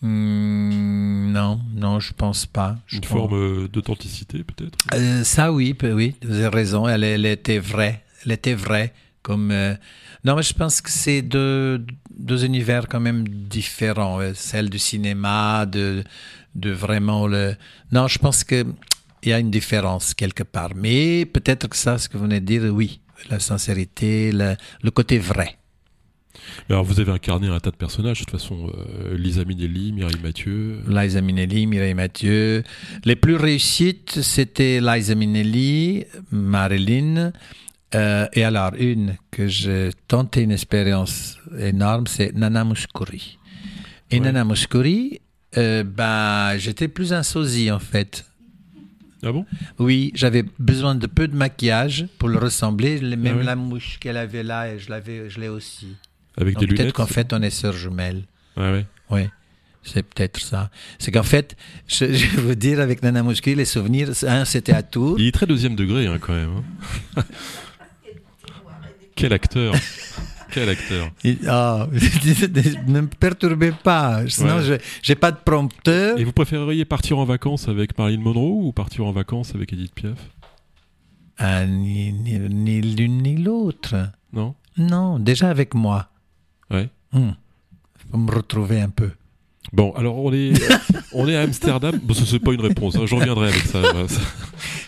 [0.00, 2.76] Hmm, non, non, je pense pas.
[2.86, 4.78] Je Une pense- forme euh, d'authenticité, peut-être?
[4.94, 6.86] Euh, ça, oui, oui, vous avez raison.
[6.86, 8.04] Elle, elle était vraie.
[8.24, 8.92] Elle était vraie.
[9.22, 9.74] Comme euh,
[10.24, 11.84] non, mais je pense que c'est deux,
[12.16, 14.20] deux univers quand même différents.
[14.34, 16.04] Celle du cinéma, de,
[16.54, 17.56] de vraiment le.
[17.90, 18.64] Non, je pense que
[19.22, 20.70] il y a une différence quelque part.
[20.74, 23.00] Mais peut-être que ça, ce que vous venez de dire, oui,
[23.30, 25.56] la sincérité, le, le côté vrai.
[26.70, 28.70] Alors, vous avez incarné un tas de personnages, de toute façon.
[28.72, 30.80] euh, Lisa Minnelli, Mireille Mathieu.
[30.88, 32.62] Liza Minnelli, Mireille Mathieu.
[33.04, 37.32] Les plus réussites, c'était Liza Minnelli, Marilyn.
[37.94, 43.38] euh, et alors, une que j'ai tenté une expérience énorme, c'est Nana Mouskouri.
[44.10, 44.20] Et Ouais.
[44.26, 45.20] Nana Mouskouri,
[45.56, 48.24] euh, ben, j'étais plus un sosie, en fait.
[49.22, 49.44] Ah bon?
[49.78, 52.98] Oui, j'avais besoin de peu de maquillage pour le ressembler.
[52.98, 55.96] Le- Même la mouche qu'elle avait là, je l'avais, je l'ai aussi.
[56.36, 58.22] Avec Donc, des Peut-être lunettes qu'en fait, on est sœurs jumelles.
[58.56, 58.86] Ouais, ouais.
[59.10, 59.22] Oui,
[59.82, 60.70] c'est peut-être ça.
[61.00, 61.56] C'est qu'en fait,
[61.88, 65.18] je, je vais vous dire, avec Nana Mouskouri, les souvenirs, un, c'était à Tours.
[65.18, 66.62] Il est très deuxième degré, hein, quand même.
[67.16, 67.22] hein.
[69.16, 69.74] Quel acteur
[70.58, 71.10] Quel acteur?
[71.46, 71.86] Ah,
[72.86, 74.62] ne me perturbez pas, sinon Ouais.
[74.62, 76.18] je j'ai pas de prompteur.
[76.18, 79.94] Et vous préféreriez partir en vacances avec Marilyn Monroe ou partir en vacances avec Edith
[79.94, 80.18] Piaf?
[81.38, 84.10] Ah, ni ni- ni l'une ni l'autre.
[84.32, 84.54] Non?
[84.76, 86.08] Non, déjà avec moi.
[86.70, 86.88] Ouais.
[87.12, 87.30] Hmm.
[88.10, 89.10] Faut me retrouver un peu.
[89.72, 90.52] Bon, alors on est,
[91.12, 91.98] on est à Amsterdam.
[92.02, 92.96] Bon, ce c'est pas une réponse.
[92.96, 93.80] hein, J'en reviendrai avec ça.
[93.80, 94.20] voilà, ça-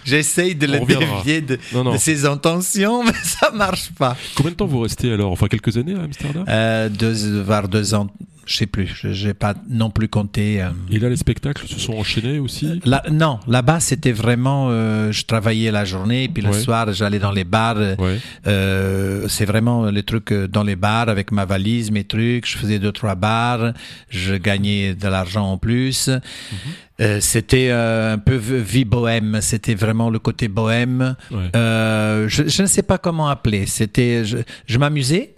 [0.04, 1.18] J'essaye de On le reviendra.
[1.22, 1.92] dévier de, Non, non.
[1.92, 4.16] de ses intentions, mais ça marche pas.
[4.34, 5.30] Combien de temps vous restez alors?
[5.32, 6.44] Enfin, quelques années à Amsterdam?
[6.48, 8.08] Euh, deux, vers deux ans,
[8.50, 8.88] je sais plus.
[9.00, 10.60] Je j'ai pas non plus compté.
[10.60, 10.70] euh.
[10.90, 12.80] Et là, les spectacles se sont enchaînés aussi?
[12.84, 14.68] Là, non, là-bas, c'était vraiment.
[14.70, 16.58] euh, je travaillais la journée, puis le Ouais.
[16.60, 17.76] soir, j'allais dans les bars.
[17.78, 18.18] euh, Ouais.
[18.48, 22.46] euh, c'est vraiment les trucs dans les bars avec ma valise, mes trucs.
[22.48, 23.72] Je faisais deux, trois bars.
[24.08, 26.08] Je gagnais de l'argent en plus.
[26.08, 27.20] Mhm.
[27.20, 29.38] C'était un peu vie bohème.
[29.40, 31.14] C'était vraiment le côté bohème.
[31.30, 31.48] Ouais.
[31.54, 33.64] Je, je ne sais pas comment appeler.
[33.66, 35.34] C'était, je, je m'amusais.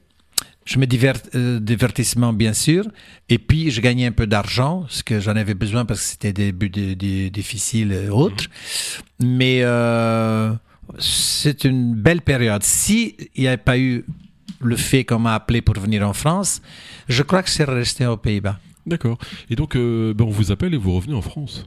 [0.65, 2.85] Je me divert, euh, divertissement bien sûr,
[3.29, 6.33] et puis je gagnais un peu d'argent, ce que j'en avais besoin parce que c'était
[6.33, 8.45] des buts de- de- difficiles et autres.
[9.21, 10.53] Mais euh,
[10.99, 12.63] c'est une belle période.
[12.63, 14.05] Si il n'y avait pas eu
[14.61, 16.63] le fait qu'on m'a appelé pour venir en France,
[17.09, 18.61] je crois que serais resté aux Pays-Bas.
[18.87, 19.19] D'accord.
[19.51, 21.67] Et donc, euh, ben, on vous appelle et vous revenez en France.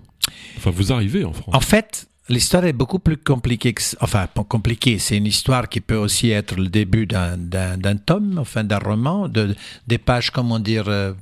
[0.57, 1.53] Enfin, vous arrivez en France.
[1.53, 3.81] En fait, l'histoire est beaucoup plus compliquée que...
[4.01, 8.37] Enfin, compliquée, c'est une histoire qui peut aussi être le début d'un- d'un d'un tome,
[8.39, 9.55] enfin d'un roman, de,
[9.87, 10.85] des pages, comment dire...
[10.87, 11.13] euh,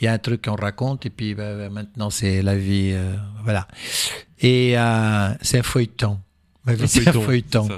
[0.00, 2.90] Il y a un truc qu'on raconte et puis ben, ben, maintenant c'est la vie,
[2.92, 3.66] euh, voilà.
[4.40, 6.18] Et euh, c'est un feuilleton.
[6.86, 7.68] C'est un feuilleton.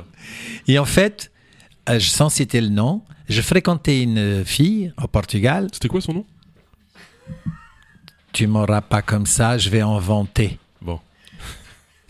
[0.68, 1.30] Et en fait,
[1.88, 5.68] euh, sans citer le nom, je fréquentais une fille au Portugal.
[5.72, 6.26] C'était quoi son nom?
[8.32, 10.58] Tu m'auras pas comme ça, je vais inventer.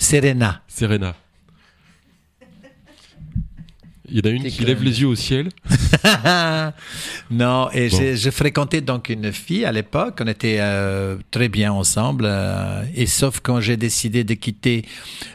[0.05, 0.63] Serena.
[0.67, 1.24] Serena.
[4.09, 5.49] Il y en a une qui lève les yeux au ciel.
[7.31, 8.17] non, et Bon.
[8.17, 13.07] je fréquentais donc une fille à l'époque, on était euh, très bien ensemble, euh, et
[13.07, 14.85] sauf quand j'ai décidé de quitter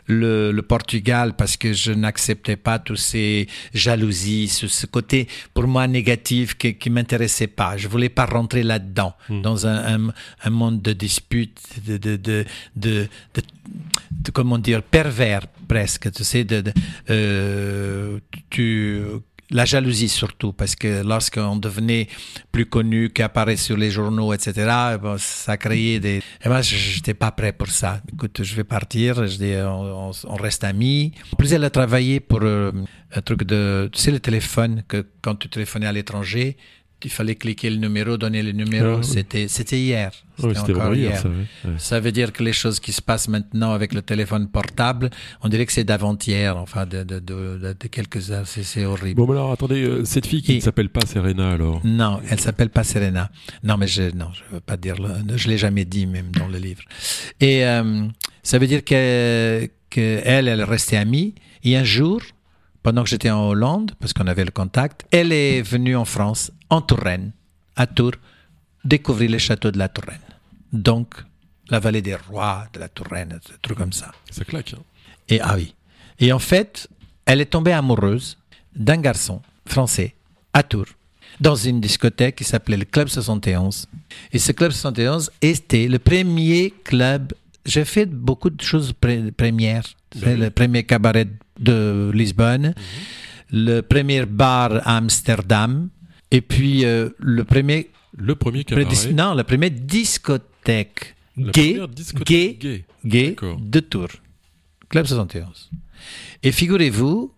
[0.05, 5.67] le, le Portugal parce que je n'acceptais pas tous ces jalousies, ce, ce côté pour
[5.67, 7.77] moi négatif qui, qui m'intéressait pas.
[7.77, 9.41] Je voulais pas rentrer là-dedans, Hmm.
[9.41, 13.41] dans un, un, un monde de disputes, de, de, de, de, de-
[14.11, 16.63] de- comment dire, pervers presque, tu sais, de,
[17.09, 19.01] euh, tu,
[19.51, 22.07] la jalousie surtout, parce que lorsqu'on devenait
[22.51, 24.51] plus connu, qu'apparaît sur les journaux, etc.,
[25.01, 26.21] bon, ça créait des...
[26.43, 28.01] Et moi, je n'étais pas prêt pour ça.
[28.11, 31.13] Écoute, je vais partir, je dis, on reste amis.
[31.33, 32.71] En plus, elle a travaillé pour euh,
[33.15, 33.89] un truc de...
[33.93, 36.57] Tu sais, le téléphone, que quand tu téléphonais à l'étranger,
[37.03, 38.87] il fallait cliquer le numéro, donner le numéro.
[38.95, 39.03] Ah, oui.
[39.03, 40.11] C'était, c'était hier.
[40.41, 41.79] Ouais, C'était encore hier, hier.
[41.79, 41.99] ça.
[41.99, 45.09] veut dire que les choses qui se passent maintenant avec le téléphone portable,
[45.41, 48.47] on dirait que c'est d'avant-hier, enfin de, de, de, de- quelques heures.
[48.47, 49.15] C'est, horrible.
[49.15, 51.81] Bon, mais alors attendez, euh, cette fille qui Et- ne s'appelle pas Serena alors.
[51.85, 53.29] Non, elle s'appelle pas Serena.
[53.63, 56.47] Non, mais je non, je veux pas dire le, je l'ai jamais dit même dans
[56.47, 56.83] le livre.
[57.41, 58.05] Et euh,
[58.43, 61.33] ça veut dire que que elle, elle restait amie.
[61.63, 62.21] Et un jour,
[62.89, 66.51] pendant que j'étais en Hollande, parce qu'on avait le contact, elle est venue en France,
[66.71, 67.33] en Touraine,
[67.75, 68.15] à Tours,
[68.83, 70.17] découvrir les châteaux de la Touraine.
[70.73, 71.13] Donc,
[71.69, 74.11] la vallée des rois de la Touraine, des trucs comme ça.
[74.31, 74.73] Ça claque.
[74.73, 74.81] hein.
[75.27, 75.75] Et ah oui.
[76.17, 76.87] Et en fait,
[77.27, 78.39] elle est tombée amoureuse
[78.75, 80.15] d'un garçon français
[80.53, 80.87] à Tours,
[81.39, 83.85] dans une discothèque qui s'appelait le Club 71.
[84.33, 87.33] Et ce Club 71 était le premier club.
[87.67, 88.93] J'ai fait beaucoup de choses
[89.37, 89.83] premières.
[90.15, 91.27] C'est le premier cabaret
[91.59, 92.73] de Lisbonne,
[93.51, 95.89] le premier bar à Amsterdam,
[96.31, 98.85] et puis euh, le premier Le premier cabaret.
[99.13, 103.35] non, la première discothèque La gay, première discothèque gay, gay.
[103.59, 104.09] de Tours.
[104.89, 105.69] Club 71.
[106.43, 107.33] Et figurez-vous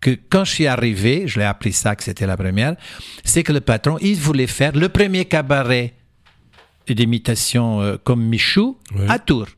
[0.00, 2.76] que quand je suis arrivé, je l'ai appris ça que c'était la première,
[3.24, 5.94] c'est que le patron, il voulait faire le premier cabaret
[6.88, 9.06] d'imitation euh, comme Michou Ouais.
[9.08, 9.48] à Tours.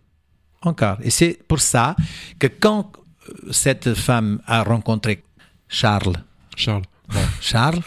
[0.63, 0.99] Encore.
[1.03, 1.95] Et c'est pour ça
[2.39, 2.93] que quand
[3.29, 5.23] euh, cette femme a rencontré
[5.69, 6.17] Charles,
[6.57, 6.85] Charles.
[7.09, 7.81] Bon, Charles.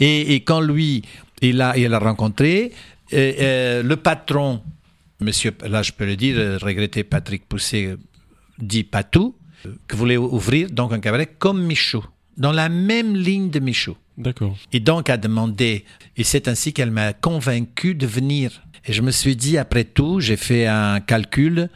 [0.00, 1.02] Et, et quand lui,
[1.42, 2.72] il a, il a rencontré,
[3.12, 4.62] euh, euh, le patron,
[5.20, 7.96] monsieur, là je peux le dire, regretté Patrick Pousset, euh,
[8.58, 9.34] dit Patou,
[9.86, 12.04] que voulait ouvrir donc un cabaret comme Michaud,
[12.36, 13.96] dans la même ligne de Michaud.
[14.16, 14.56] D'accord.
[14.72, 15.84] Et donc a demandé,
[16.16, 18.62] et c'est ainsi qu'elle m'a convaincu de venir.
[18.86, 21.68] Et je me suis dit, après tout, j'ai fait un calcul,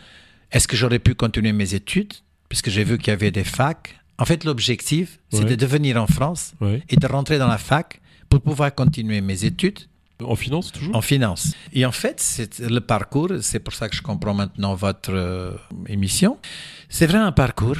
[0.54, 2.14] est-ce que j'aurais pu continuer mes études,
[2.48, 3.88] puisque j'ai vu qu'il y avait des facs?
[4.18, 5.56] En fait, l'objectif, Ouais.
[5.56, 6.82] de venir en France Ouais.
[6.88, 9.80] et de rentrer dans la fac pour pouvoir continuer mes études
[10.22, 10.94] En finance toujours?
[10.94, 11.54] En finance.
[11.72, 15.56] Et en fait, c'est le parcours, c'est pour ça que je comprends maintenant votre euh,
[15.88, 16.38] émission.
[16.88, 17.78] C'est vraiment un parcours,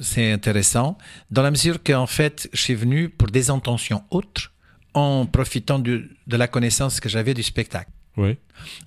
[0.00, 0.98] c'est intéressant,
[1.30, 4.52] dans la mesure qu'en fait, je suis venu pour des intentions autres,
[4.94, 7.90] en profitant du- de la connaissance que j'avais du spectacle.
[8.16, 8.36] Ouais.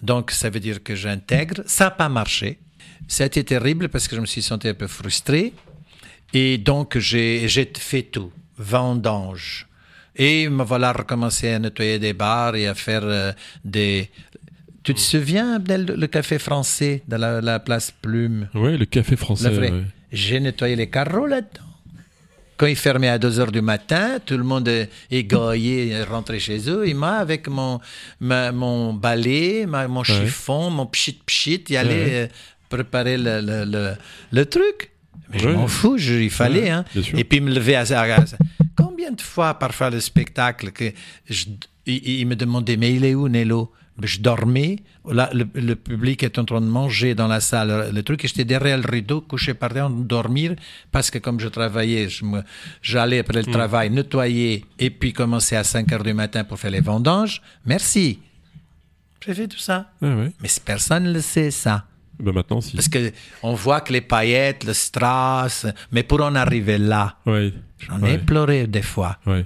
[0.03, 1.63] Donc, ça veut dire que j'intègre.
[1.65, 2.59] Ça n'a pas marché.
[3.07, 5.53] Ça a été terrible parce que je me suis senti un peu frustré.
[6.33, 8.31] Et donc, j'ai fait tout.
[8.57, 9.67] Vendange.
[10.15, 13.31] Et me voilà recommencé à nettoyer des bars et à faire euh,
[13.65, 14.09] des...
[14.83, 18.47] Tu te souviens, Abdel, le café français de la, la place Plume?
[18.53, 19.49] Ouais, le café français.
[19.57, 19.71] Ouais.
[20.11, 21.65] J'ai nettoyé les carreaux là-dedans.
[22.57, 24.69] Quand il fermait à 2 heures du matin, tout le monde
[25.09, 26.87] égaillé, rentré chez eux.
[26.87, 27.79] Et moi, avec mon,
[28.19, 32.13] ma- mon balai, ma- mon chiffon, mon pchit pchit, aller Ouais.
[32.13, 32.27] euh,
[32.77, 33.83] préparer le, le, le,
[34.31, 34.77] le truc.
[35.29, 36.69] Mais je m'en fous, je- il fallait.
[36.69, 36.83] Hein.
[37.19, 38.35] Et puis me lever à à.
[38.75, 40.87] Combien de fois, parfois, le spectacle, que
[41.29, 41.45] je-
[41.85, 43.71] il, il me demandait, mais il est où, Nello?
[44.03, 44.77] Je dormais,
[45.19, 48.27] là, le, le public est en train de manger dans la salle, le truc, et
[48.27, 50.55] j'étais derrière le rideau, couché par terre, en dormir,
[50.91, 52.07] parce que comme je travaillais,
[52.81, 56.71] j'allais après le travail nettoyer, et puis commencer à 5 heures du matin pour faire
[56.71, 57.41] les vendanges.
[57.65, 58.19] Merci.
[59.23, 59.91] J'ai fait tout ça.
[60.41, 61.85] Mais personne ne le sait, ça.
[62.21, 62.75] Bah maintenant, si.
[62.75, 63.11] Parce que
[63.43, 67.53] on voit que les paillettes, le strass, mais pour en arriver là, Ouais.
[67.79, 68.13] j'en ouais.
[68.13, 69.17] ai pleuré des fois.
[69.25, 69.45] Ouais.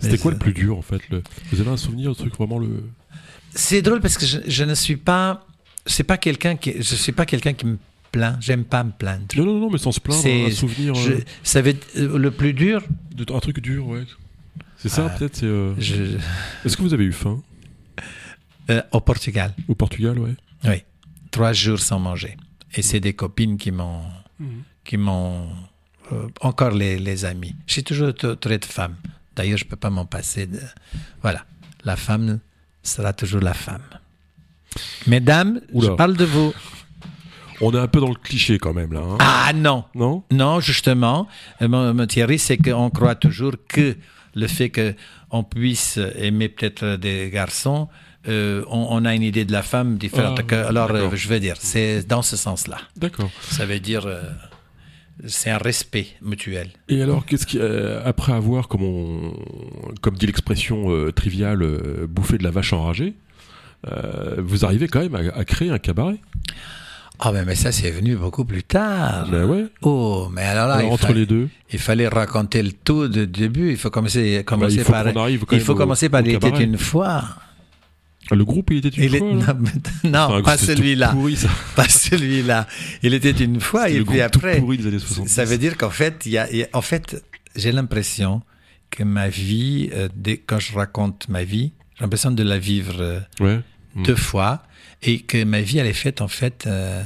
[0.00, 1.22] C'était quoi le plus dur en fait le...
[1.50, 2.84] Vous avez un souvenir, le truc vraiment le.
[3.54, 5.46] C'est drôle parce que je, je ne suis pas,
[5.86, 7.78] c'est pas quelqu'un qui, je suis pas quelqu'un qui me
[8.12, 8.36] plaint.
[8.40, 9.24] J'aime pas me plaindre.
[9.36, 10.94] Non, non, non, mais sans se plaindre, C'est- un souvenir.
[10.94, 12.82] Je- euh, ça veut euh, le plus dur.
[13.14, 14.02] de- un truc dur, ouais.
[14.76, 15.16] C'est ça, Ah.
[15.16, 16.18] peut-être euh, je-
[16.66, 17.40] Est-ce que vous avez eu faim?
[18.92, 20.34] Au Portugal, Au Portugal, ouais.
[20.64, 20.82] oui,
[21.36, 22.36] trois jours sans manger.
[22.76, 24.02] Et c'est des copines qui m'ont,
[24.84, 25.48] qui m'ont,
[26.12, 27.54] euh, encore les, les amis.
[27.66, 28.96] J'ai toujours été entouré de femmes.
[29.36, 30.46] D'ailleurs, je peux pas m'en passer.
[30.46, 30.60] De,
[31.22, 31.44] voilà,
[31.84, 32.38] la femme
[32.82, 33.82] sera toujours la femme.
[35.06, 35.88] Mesdames, Oula.
[35.88, 36.52] je parle de vous.
[37.60, 39.00] On est un peu dans le cliché quand même là.
[39.00, 39.16] hein.
[39.20, 40.24] Ah non, Non?
[40.30, 41.28] Non, justement,
[41.62, 43.96] euh, mon, mon Thierry, c'est qu'on croit toujours que
[44.34, 47.88] le fait qu'on puisse aimer peut-être des garçons,
[48.28, 50.40] euh, on, on a une idée de la femme différente.
[50.50, 52.78] Ah, alors, euh, je veux dire, c'est dans ce sens-là.
[52.96, 53.30] D'accord.
[53.50, 54.22] Ça veut dire, euh,
[55.26, 56.70] c'est un respect mutuel.
[56.88, 57.58] Et alors, qu'est-ce qui,
[58.04, 59.34] après avoir, comme, on,
[60.00, 61.64] comme dit l'expression triviale,
[62.08, 63.14] bouffé de la vache enragée,
[64.38, 66.16] vous arrivez quand même à, à créer un cabaret?
[67.20, 69.28] Ah ben, mais ça, c'est venu beaucoup plus tard.
[69.30, 69.66] Ben ouais.
[69.82, 73.24] Oh, mais alors là, Alors, entre fallait, les deux, il fallait raconter le tout de
[73.24, 73.70] début.
[73.70, 75.28] Il faut commencer, commencer bah, il faut par.
[75.52, 77.22] Il faut au- commencer par Il était une fois.
[78.30, 79.58] Le groupe, il était une Il fois, là Non,
[80.04, 81.14] mais- non, Enfin, pas celui-là.
[81.76, 82.66] Pas celui-là.
[83.02, 84.58] Il était une fois et le puis groupe tout après.
[84.60, 85.28] pourri des années 70.
[85.30, 87.22] Ça veut dire qu'en fait, il y a, en fait,
[87.54, 88.40] j'ai l'impression
[88.90, 92.94] que ma vie, euh, dès- quand je raconte ma vie, j'ai l'impression de la vivre
[93.00, 93.60] euh, Ouais.
[93.94, 94.02] Mm.
[94.04, 94.62] deux fois
[95.02, 96.64] et que ma vie, elle est faite en fait.
[96.66, 97.02] euh,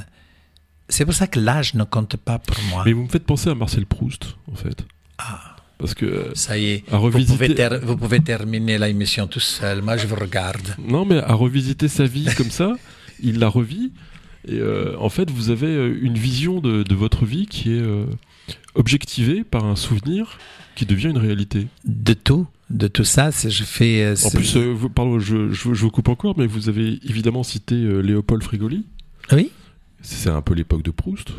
[0.87, 2.83] c'est pour ça que l'âge ne compte pas pour moi.
[2.85, 4.85] Mais vous me faites penser à Marcel Proust, en fait.
[5.19, 5.55] Ah.
[5.79, 6.31] Parce que.
[6.35, 9.81] Ça y est, À vous pouvez, ter- vous pouvez terminer l'émission tout seul.
[9.81, 10.75] Moi, je vous regarde.
[10.77, 12.75] Non, mais à revisiter sa vie comme ça,
[13.23, 13.91] il la revit.
[14.47, 17.81] Et euh, en fait, vous avez euh, une vision de, de votre vie qui est
[17.81, 18.05] euh,
[18.75, 20.37] objectivée par un souvenir
[20.75, 21.67] qui devient une réalité.
[21.85, 24.03] De tout, de tout ça, c'est- je fais.
[24.03, 27.43] euh, En plus, vous- pardon, je, je- je vous coupe encore, mais vous avez évidemment
[27.43, 28.85] cité Léopold Frigoli.
[29.31, 29.49] oui.
[30.01, 31.31] C'est un peu l'époque de Proust.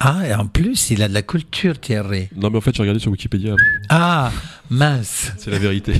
[0.00, 2.28] Ah, et en plus, il a de la culture, Thierry.
[2.36, 3.56] Non, mais en fait, j'ai regardé sur Wikipédia.
[3.88, 4.30] Ah,
[4.70, 5.32] mince.
[5.38, 5.94] C'est la vérité.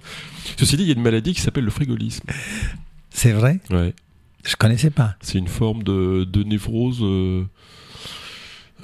[0.58, 2.24] Ceci dit, il y a une maladie qui s'appelle le frigolisme.
[3.10, 3.60] C'est vrai?
[3.70, 3.94] Ouais.
[4.44, 5.16] Je connaissais pas.
[5.20, 7.44] C'est une forme de, de névrose, euh,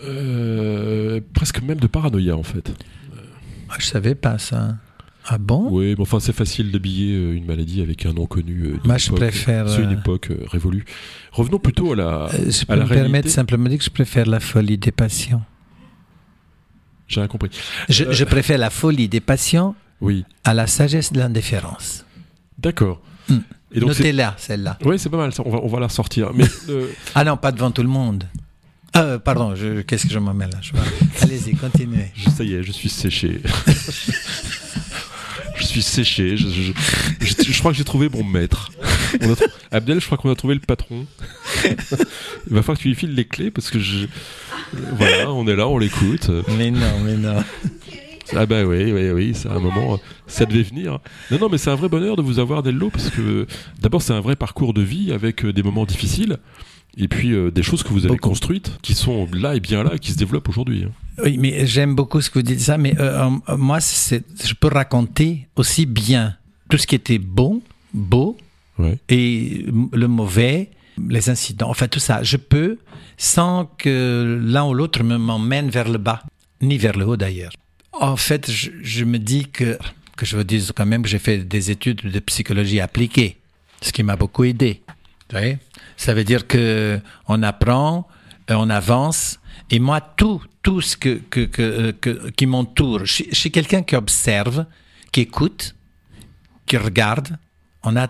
[0.05, 2.73] euh, presque même de paranoïa en fait.
[3.71, 4.77] Ah, Je savais pas ça.
[5.31, 5.69] Ah bon?
[5.71, 8.63] Oui, mais enfin c'est facile d'habiller euh, une maladie avec un nom connu.
[8.65, 10.85] euh, Moi, je préfère, C'est une euh, époque révolue.
[11.33, 12.29] Revenons plutôt à la.
[12.33, 13.29] Je à peux la me permettre réalité.
[13.29, 15.43] simplement de dire que je préfère la folie des passions.
[17.09, 17.51] J'ai rien compris.
[17.89, 18.13] Je, Euh.
[18.13, 22.05] je préfère la folie des passions Oui, à la sagesse de l'indifférence.
[22.59, 23.01] d'accord.
[23.29, 23.39] Hmm.
[23.73, 24.05] Et donc c'est.
[24.05, 24.79] Notez-la, celle-là.
[24.83, 25.33] Ouais, c'est pas mal.
[25.35, 25.43] Ça.
[25.45, 26.31] On va, on va la ressortir.
[26.35, 28.25] Mais euh, Ah non, pas devant tout le monde.
[28.97, 29.53] Euh, pardon,
[29.87, 30.61] qu'est-ce que je m'en mêle là
[31.21, 32.07] Allez-y, continuez.
[32.35, 33.43] ça y est, je suis séché.
[35.59, 36.37] je suis séché.
[36.37, 36.73] Je, je-
[37.21, 38.71] je- je crois que j'ai trouvé mon maître.
[39.21, 41.07] On a trou- Abdel, je crois qu'on a trouvé le patron.
[41.65, 44.07] Il va falloir que tu lui files les clés parce que je.
[44.97, 46.31] Voilà, on est là, on l'écoute.
[46.57, 47.43] Mais non, mais non.
[48.37, 50.99] Ah bah oui, oui, oui, c'est un moment, ça devait venir.
[51.31, 53.47] Non, non, mais c'est un vrai bonheur de vous avoir Dello parce que
[53.81, 56.37] d'abord c'est un vrai parcours de vie avec euh, des moments difficiles
[56.99, 58.29] et puis euh, des choses que vous avez Beaucoup.
[58.31, 60.85] construites qui sont là et bien là et qui se développent aujourd'hui.
[60.85, 60.93] hein.
[61.25, 64.69] Oui, mais j'aime beaucoup ce que vous dites ça, mais euh, euh, moi, je peux
[64.69, 66.37] raconter aussi bien
[66.71, 67.63] tout ce qui était bon,
[67.95, 68.37] beau,
[68.79, 68.97] Ouais.
[69.09, 70.71] et le mauvais,
[71.09, 72.23] les incidents, enfin tout ça.
[72.23, 72.79] Je peux
[73.17, 76.23] sans que l'un ou l'autre me- m'emmène vers le bas,
[76.61, 77.53] ni vers le haut d'ailleurs.
[77.93, 79.77] En fait, je, je me dis que,
[80.17, 83.39] que je vous dise quand même que j'ai fait des études de psychologie appliquée,
[83.83, 84.81] ce qui m'a beaucoup aidé.
[84.87, 85.59] Vous voyez
[85.99, 88.07] Ça veut dire que on apprend,
[88.51, 93.05] euh, on avance, et moi, tout, tout ce que, que, que, euh, que- qui m'entoure,
[93.05, 94.65] je, suis- quelqu'un qui observe,
[95.13, 95.75] qui écoute,
[96.67, 97.37] qui regarde,
[97.83, 98.07] on a,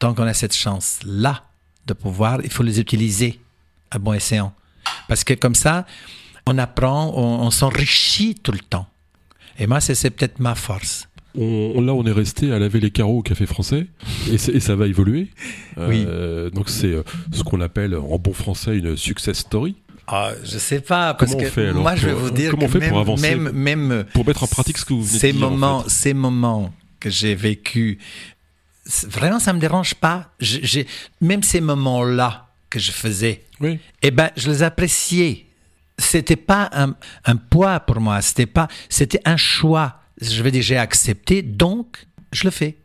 [0.00, 1.44] tant qu'on a cette chance-là
[1.86, 3.40] de pouvoir, il faut les utiliser
[3.92, 4.52] à bon escient.
[5.08, 5.86] Parce que comme ça,
[6.46, 8.88] on apprend, on, s'enrichit tout le temps.
[9.58, 11.08] Et moi, c'est peut-être ma force.
[11.34, 13.86] On, là, on est resté à laver les carreaux au café français
[14.30, 15.28] et, ça va évoluer.
[15.78, 16.04] Oui.
[16.06, 19.74] Euh, donc c'est euh, ce qu'on appelle en bon français une success story.
[20.06, 22.50] Ah, je sais pas, parce Comment on fait, alors, moi, je vais pour- vous dire
[22.50, 25.04] comment on fait même, pour avancer même, même Pour mettre en pratique ce que vous
[25.04, 25.46] venez ces de dire.
[25.46, 25.90] en moments, fait.
[25.90, 27.98] ces moments que j'ai vécu,
[29.08, 30.30] vraiment, ça me dérange pas.
[30.40, 30.86] J'ai-
[31.20, 33.78] même ces moments-là que je faisais, Oui.
[34.02, 35.46] eh ben, je les appréciais.
[35.98, 38.20] C'était pas un, un poids pour moi.
[38.22, 40.00] C'était pas, c'était un choix.
[40.22, 42.76] Je vais dire, j'ai accepté, donc je le fais.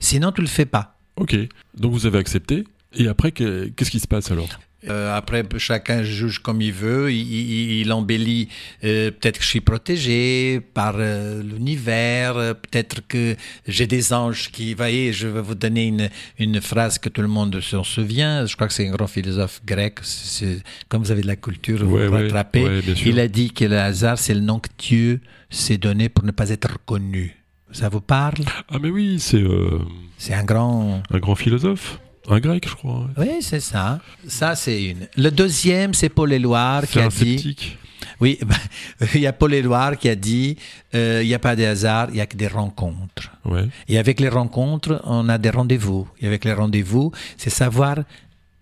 [0.00, 0.98] Sinon, tu le fais pas.
[1.16, 1.34] Ok.
[1.76, 2.64] Donc vous avez accepté.
[2.94, 4.48] Et après, que- qu'est-ce qui se passe alors?
[4.88, 7.10] Euh, après, chacun juge comme il veut.
[7.12, 8.48] Il, il- il embellit.
[8.84, 12.34] Euh, peut-être que je suis protégé par euh, l'univers.
[12.34, 14.74] Peut-être que j'ai des anges qui.
[14.74, 16.08] Voyez, je vais vous donner une,
[16.38, 18.46] une phrase que tout le monde s'en souvient.
[18.46, 19.98] Je crois que c'est un grand philosophe grec.
[20.02, 22.64] C'est- comme vous avez de la culture, vous Ouais, vous rattrapez.
[22.64, 25.20] ouais, il a dit que le hasard, c'est le nom que Dieu
[25.50, 27.36] s'est donné pour ne pas être reconnu.
[27.72, 28.44] Ça vous parle?
[28.68, 29.80] Ah mais oui, c'est euh,
[30.18, 31.02] C'est un grand.
[31.10, 31.98] un grand philosophe,
[32.28, 33.08] un grec, je crois.
[33.16, 34.00] Oui, c'est ça.
[34.26, 35.08] Ça, c'est une.
[35.16, 37.14] Le deuxième, c'est Paul Éluard qui a un dit.
[37.38, 37.78] sceptique.
[38.20, 38.56] Oui, ben,
[39.14, 40.56] il y a Paul Éluard qui a dit
[40.94, 43.30] euh, il n'y a pas de hasard, il n'y a que des rencontres.
[43.44, 43.66] Ouais.
[43.88, 46.08] Et avec les rencontres, on a des rendez-vous.
[46.20, 47.96] Et avec les rendez-vous, c'est savoir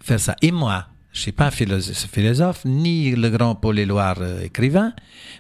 [0.01, 0.35] faire ça.
[0.43, 4.95] Et moi, je suis pas un philosophe, philosophe, ni le grand Paul Éluard euh, écrivain,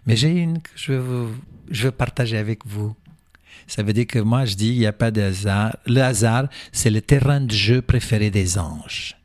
[0.06, 1.34] mais j'ai une que je veux, vous-
[1.70, 2.94] je veux partager avec vous.
[3.74, 5.76] Ça veut dire que moi, je dis, il n'y a pas de hasard.
[5.86, 9.16] Le hasard, c'est le terrain de jeu préféré des anges.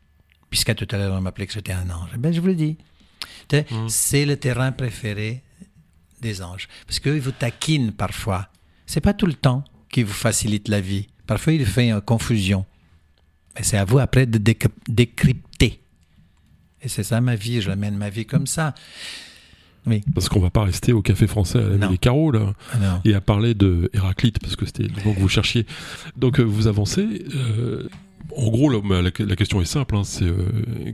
[0.49, 2.11] Puisqu'à tout à l'heure, on m'appelait que j'étais un ange.
[2.17, 2.77] Ben, je vous le dis.
[3.51, 5.43] Sais, C'est le terrain préféré
[6.21, 6.69] des anges.
[6.85, 8.47] Parce qu'ils vous taquinent parfois.
[8.85, 11.07] C'est pas tout le temps qu'ils vous facilitent la vie.
[11.25, 12.65] Parfois, ils font une confusion.
[13.55, 15.81] Mais c'est à vous après de déc- décrypter.
[16.81, 18.73] Et c'est ça ma vie, je mène ma vie comme ça.
[19.87, 20.03] Oui.
[20.13, 21.89] Parce qu'on va pas rester au café français à Non.
[21.89, 22.53] les carreaux, là.
[22.73, 25.65] Ah et à parler de Héraclite, parce que c'était le nom que vous cherchiez.
[26.17, 27.25] Donc euh, vous avancez.
[27.35, 27.87] euh,
[28.35, 29.95] en gros, la, la question est simple.
[29.95, 30.35] hein, c'est euh,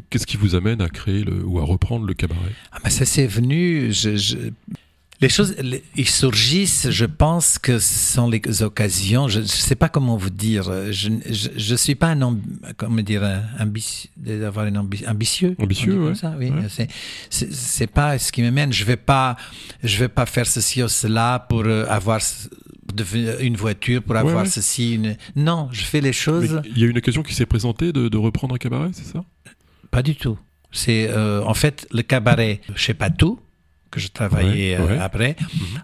[0.10, 2.40] qu'est-ce qui vous amène à créer le, ou à reprendre le cabaret?
[2.72, 3.92] Ah, mais ça c'est venu.
[3.92, 4.38] Je, je-
[5.24, 6.90] Les choses, les- ils surgissent.
[6.90, 9.28] Je pense que ce sont les occasions.
[9.30, 10.64] Je ne sais pas comment vous dire.
[10.92, 12.42] Je je, je suis pas un amb-
[12.78, 13.24] comment dire
[13.60, 15.56] ambici- d'avoir une ambi- ambitieux.
[15.60, 16.16] Ambitieux, ouais.
[16.16, 16.50] ça, oui.
[16.52, 16.88] Ouais.
[17.30, 18.72] C'est- pas ce qui me mène.
[18.74, 19.38] Je vais pas
[19.84, 22.20] je vais pas faire ceci ou cela pour euh, avoir
[23.40, 24.50] une voiture pour avoir ouais.
[24.50, 24.96] ceci.
[24.96, 25.16] Une...
[25.36, 26.62] Non, je fais les choses.
[26.76, 29.24] Il y a une occasion qui s'est présentée de, de reprendre un cabaret, c'est ça?
[29.90, 30.38] Pas du tout.
[30.72, 33.40] C'est euh, en fait le cabaret chez Patou
[33.94, 35.00] que je travaillais Ouais, euh, ouais.
[35.10, 35.36] après.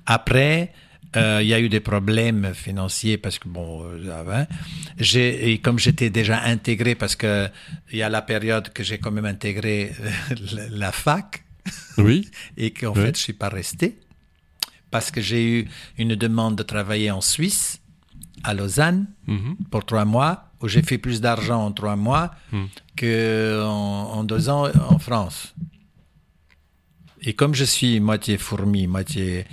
[0.05, 0.74] Après,
[1.16, 4.45] euh, il y a eu des problèmes financiers parce que bon, euh, avant,
[4.97, 7.47] j'ai et comme j'étais déjà intégré parce que
[7.91, 9.91] il y a la période que j'ai quand même intégré
[10.84, 11.43] la, fac
[11.97, 12.18] Oui.
[12.57, 13.05] et qu'en Ouais.
[13.07, 13.88] fait je suis pas resté
[14.91, 17.80] parce que j'ai eu une demande de travailler en Suisse
[18.43, 19.55] à Lausanne Mhm.
[19.72, 22.66] pour trois mois, où j'ai fait plus d'argent en trois mois Hmm.
[22.95, 24.64] que en, en deux ans
[24.95, 25.53] en France.
[27.30, 29.45] Et comme je suis moitié fourmi, moitié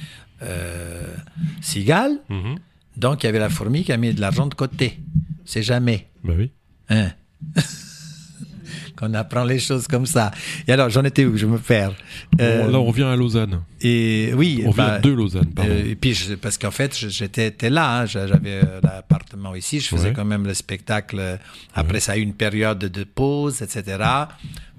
[0.42, 1.14] euh,
[1.60, 2.54] cigale, Mhm.
[2.96, 4.98] donc il y avait la fourmi qui a mis de l'argent de côté.
[5.44, 6.08] C'est jamais.
[6.24, 6.50] Bah oui.
[6.88, 7.10] Hein
[8.96, 10.30] Qu'on apprend les choses comme ça.
[10.66, 11.92] Et alors, j'en étais où Je me perds.
[12.40, 13.60] Euh, là, on revient à Lausanne.
[13.82, 15.70] et oui, On bah, revient de Lausanne, pardon.
[15.70, 19.54] euh, et puis, je- parce qu'en fait, j'étais étais là, hein, j'a- j'avais euh, l'appartement
[19.54, 20.14] ici, je faisais Ouais.
[20.14, 21.38] quand même le spectacle.
[21.74, 23.98] Après, ça a eu une période de pause, etc.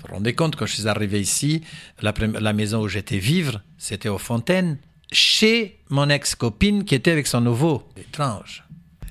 [0.08, 1.64] Vous vous rendez compte, quand je suis arrivé ici,
[2.02, 4.78] la, maison où j'étais vivre, c'était aux Fontaines,
[5.12, 7.84] chez mon ex-copine qui était avec son nouveau.
[7.98, 8.64] Étrange.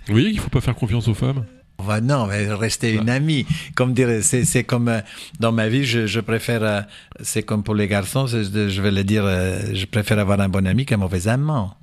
[0.06, 1.44] Vous voyez qu'il faut pas faire confiance aux femmes?
[1.78, 3.44] Va, non, on va rester une amie.
[3.74, 5.00] Comme dire, c'est, comme euh,
[5.38, 6.80] dans ma vie, je, je préfère, euh,
[7.20, 10.66] c'est comme pour les garçons, je vais le dire, euh, je préfère avoir un bon
[10.66, 11.76] ami qu'un mauvais amant.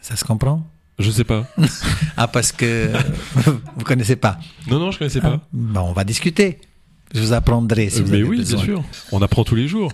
[0.00, 0.66] Ça se comprend?
[0.98, 1.46] Je sais pas.
[2.16, 2.90] Ah, parce que
[3.76, 4.38] vous connaissez pas.
[4.68, 5.38] Non, non, je connaissais pas.
[5.52, 6.58] Bon, on va discuter.
[7.14, 8.56] Je vous apprendrai si Euh, vous mais avez oui, besoin.
[8.56, 8.84] bien sûr.
[9.12, 9.92] On apprend tous les jours.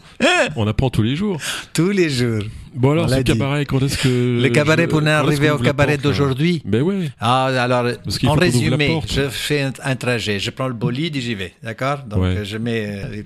[0.56, 1.38] on apprend tous les jours.
[1.72, 2.42] Tous les jours.
[2.74, 5.58] Bon alors, On ce cabaret, quand est-ce que Le cabaret je- pour est-ce arriver au
[5.58, 6.62] cabaret là d'aujourd'hui.
[6.64, 7.10] Ben ouais.
[7.20, 7.84] Ah, alors,
[8.26, 10.40] en résumé, je fais un, trajet.
[10.40, 11.52] Je prends le bolide et j'y vais.
[11.62, 12.28] D'accord Donc, Ouais.
[12.38, 12.86] euh, je mets.
[12.86, 13.22] euh,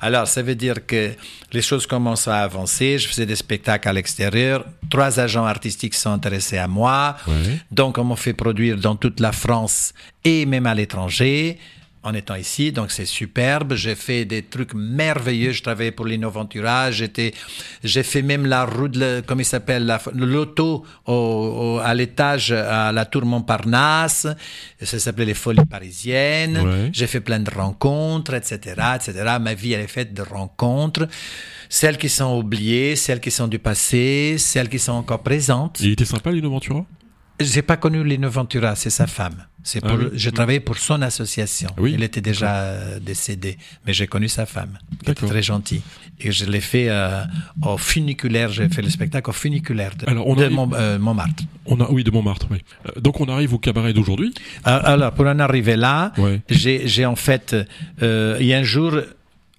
[0.00, 1.10] alors, ça veut dire que
[1.52, 2.98] les choses commencent à avancer.
[2.98, 4.64] Je faisais des spectacles à l'extérieur.
[4.90, 7.16] Trois agents artistiques sont intéressés à moi.
[7.28, 7.34] Ouais.
[7.70, 9.92] Donc, on m'a fait produire dans toute la France
[10.24, 11.58] et même à l'étranger.
[12.06, 13.74] En étant ici, donc c'est superbe.
[13.74, 15.52] J'ai fait des trucs merveilleux.
[15.52, 16.90] Je travaillais pour l'Innoventura.
[16.90, 17.32] J'étais,
[17.82, 21.94] j'ai fait même la route, le- comment il s'appelle, la- le loto au, au- à
[21.94, 24.26] l'étage à la Tour Montparnasse.
[24.82, 26.58] Ça s'appelait les Folies Parisiennes.
[26.58, 26.90] Ouais.
[26.92, 28.58] J'ai fait plein de rencontres, etc.,
[28.96, 29.36] etc.
[29.40, 31.08] Ma vie, elle est faite de rencontres.
[31.70, 35.80] Celles qui sont oubliées, celles qui sont du passé, celles qui sont encore présentes.
[35.80, 36.84] Il était sympa, Lino Ventura
[37.40, 39.46] J'ai pas connu Lino Ventura, c'est sa femme.
[39.66, 40.04] C'est Ah pour, oui.
[40.12, 41.70] j'ai travaillé pour son association.
[41.78, 41.92] Oui.
[41.94, 43.56] Il était déjà décédé,
[43.86, 44.78] mais j'ai connu sa femme.
[45.02, 45.82] qui était très gentil.
[46.20, 47.22] Et je l'ai fait euh,
[47.62, 48.50] au funiculaire.
[48.52, 51.42] J'ai fait le spectacle au funiculaire de, Alors, on de arrive- Mont- euh, Montmartre.
[51.66, 52.58] On a, oui, de Montmartre, oui.
[52.86, 54.32] Euh, Donc on arrive au cabaret d'aujourd'hui.
[54.64, 56.40] Alors, alors, pour en arriver là, Ouais.
[56.50, 57.56] j'ai, en fait,
[58.02, 58.92] euh, il y a un jour,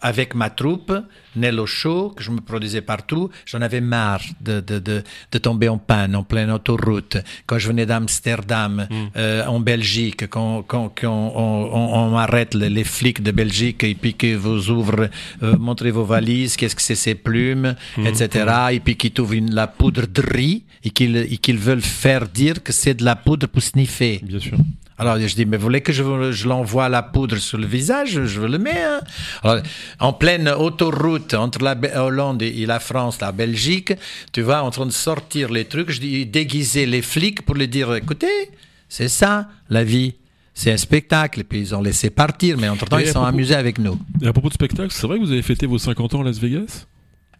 [0.02, 0.94] avec ma troupe,
[1.36, 5.68] Nello Show, que je me produisais partout, j'en avais marre de, de, de, de tomber
[5.70, 7.18] en panne en pleine autoroute.
[7.46, 12.84] Quand je venais d'Amsterdam, euh, en Belgique, quand, quand, quand on, on, on arrête les,
[12.84, 15.10] flics de Belgique et puis qu'ils vous ouvrent,
[15.44, 17.76] euh, montrez vos valises, qu'est-ce que c'est ces plumes,
[18.06, 18.46] etc.
[18.72, 22.28] Et puis qu'ils t'ouvrent une- la poudre de riz et qu'ils, et qu'ils veulent faire
[22.28, 24.20] dire que c'est de la poudre pour sniffer.
[24.24, 24.58] Bien sûr.
[24.98, 28.12] Alors je dis, mais vous voulez que je, l'envoie la poudre sur le visage?
[28.26, 28.82] Je veux le mets.
[28.82, 29.02] hein.
[29.44, 29.62] Alors,
[30.00, 33.94] en pleine autoroute entre la Hollande et la France, la Belgique,
[34.32, 37.68] tu vois, en train de sortir les trucs, je dis, déguiser les flics pour les
[37.68, 38.52] dire, écoutez,
[38.88, 40.14] c'est ça la vie.
[40.54, 41.42] C'est un spectacle.
[41.42, 44.00] Et puis ils ont laissé partir, mais entre-temps, Et ils sont propos- amusés avec nous.
[44.22, 46.24] Et à propos de spectacle, c'est vrai que vous avez fêté vos 50 ans à
[46.24, 46.86] Las Vegas?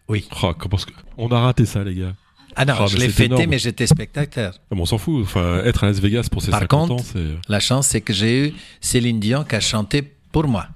[0.10, 0.28] Oui.
[0.44, 0.68] Ah, que-
[1.18, 2.14] On a raté ça, les gars.
[2.56, 3.46] Ah non, Ah, je l'ai fêté, énorme.
[3.48, 4.54] mais j'étais spectateur.
[4.72, 5.24] Ah, bon, on s'en fout.
[5.24, 7.50] Enfin, être à Las Vegas pour ses Par 50 contre, ans, c'est.
[7.52, 10.02] La chance, c'est que j'ai eu Céline Dion qui a chanté
[10.32, 10.68] pour moi.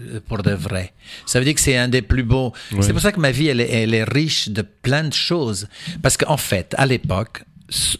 [0.00, 0.92] euh, pour de vrai.
[1.26, 2.52] Ça veut dire que c'est un des plus beaux.
[2.72, 2.80] Ouais.
[2.82, 5.68] C'est pour ça que ma vie, elle est, elle est riche de plein de choses.
[6.02, 7.42] Parce qu'en fait, à l'époque,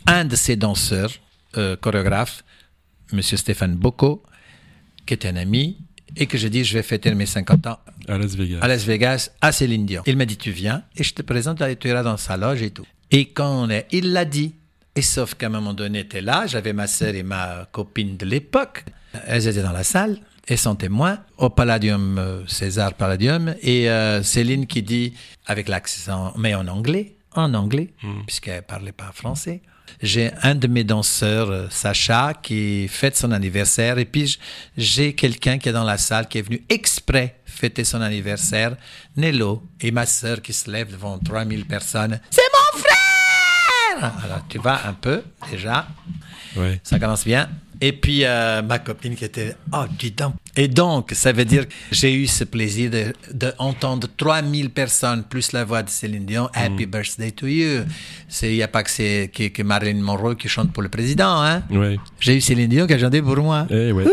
[0.06, 1.12] un de ces danseurs,
[1.56, 2.42] euh, chorégraphes,
[3.12, 4.22] Monsieur Stéphane Bocco,
[5.04, 5.76] qui était un ami,
[6.16, 7.78] et que j'ai dit, je vais fêter mes 50 ans
[8.08, 8.58] À Las Vegas.
[8.62, 10.02] à Las Vegas, à Céline Dion.
[10.06, 12.70] Il m'a dit, tu viens et je te présente, tu iras dans sa loge et
[12.70, 12.86] tout.
[13.10, 14.54] Et quand on est, il l'a dit.
[14.96, 18.26] Et sauf qu'à un moment donné, était là, j'avais ma sœur et ma copine de
[18.26, 18.84] l'époque.
[19.26, 23.54] Elles étaient dans la salle, elles sont témoins au Palladium, euh, César Palladium.
[23.62, 25.14] Et euh, Céline qui dit,
[25.46, 27.92] avec l'accent, mais en anglais, en anglais,
[28.26, 29.62] puisqu'elle parlait pas français.
[30.02, 33.98] J'ai un de mes danseurs, euh, Sacha, qui fête son anniversaire.
[33.98, 34.38] Et puis,
[34.76, 38.76] j'ai quelqu'un qui est dans la salle, qui est venu exprès fêter son anniversaire,
[39.16, 42.20] Nello, et ma sœur qui se lève devant 3000 personnes.
[42.30, 42.89] C'est mon frère
[44.00, 45.86] Alors, tu vois un peu, déjà.
[46.82, 47.48] Ça commence bien.
[47.82, 50.34] Et puis, euh, ma copine qui était, oh, dis donc.
[50.54, 55.24] Et donc, ça veut dire que j'ai eu ce plaisir de, de entendre 3000 personnes,
[55.24, 57.84] plus la voix de Céline Dion, Happy Birthday to you.
[58.42, 61.40] Il n'y a pas que, que, que Marilyn Monroe qui chante pour le président.
[61.42, 61.62] Hein?
[62.18, 63.66] J'ai eu Céline Dion qui a chanté pour moi.
[63.70, 64.04] Eh ouais.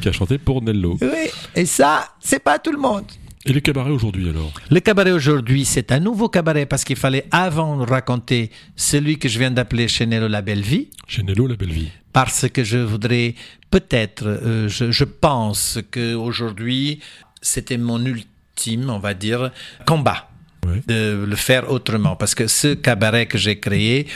[0.00, 0.96] Qui a chanté pour Nello.
[1.00, 3.06] Oui, et ça, c'est pas tout le monde.
[3.48, 7.24] Et le cabaret aujourd'hui alors Le cabaret aujourd'hui, c'est un nouveau cabaret parce qu'il fallait
[7.30, 10.88] avant raconter celui que je viens d'appeler Chenello La Belle Vie.
[11.06, 11.88] Chez Nello, la belle vie.
[12.12, 13.34] parce que je voudrais
[13.70, 17.00] peut-être, euh, je, je pense que aujourd'hui
[17.40, 19.50] c'était mon ultime, on va dire,
[19.86, 20.28] combat.
[20.86, 22.16] De le faire autrement.
[22.16, 24.06] Parce que ce cabaret que j'ai créé,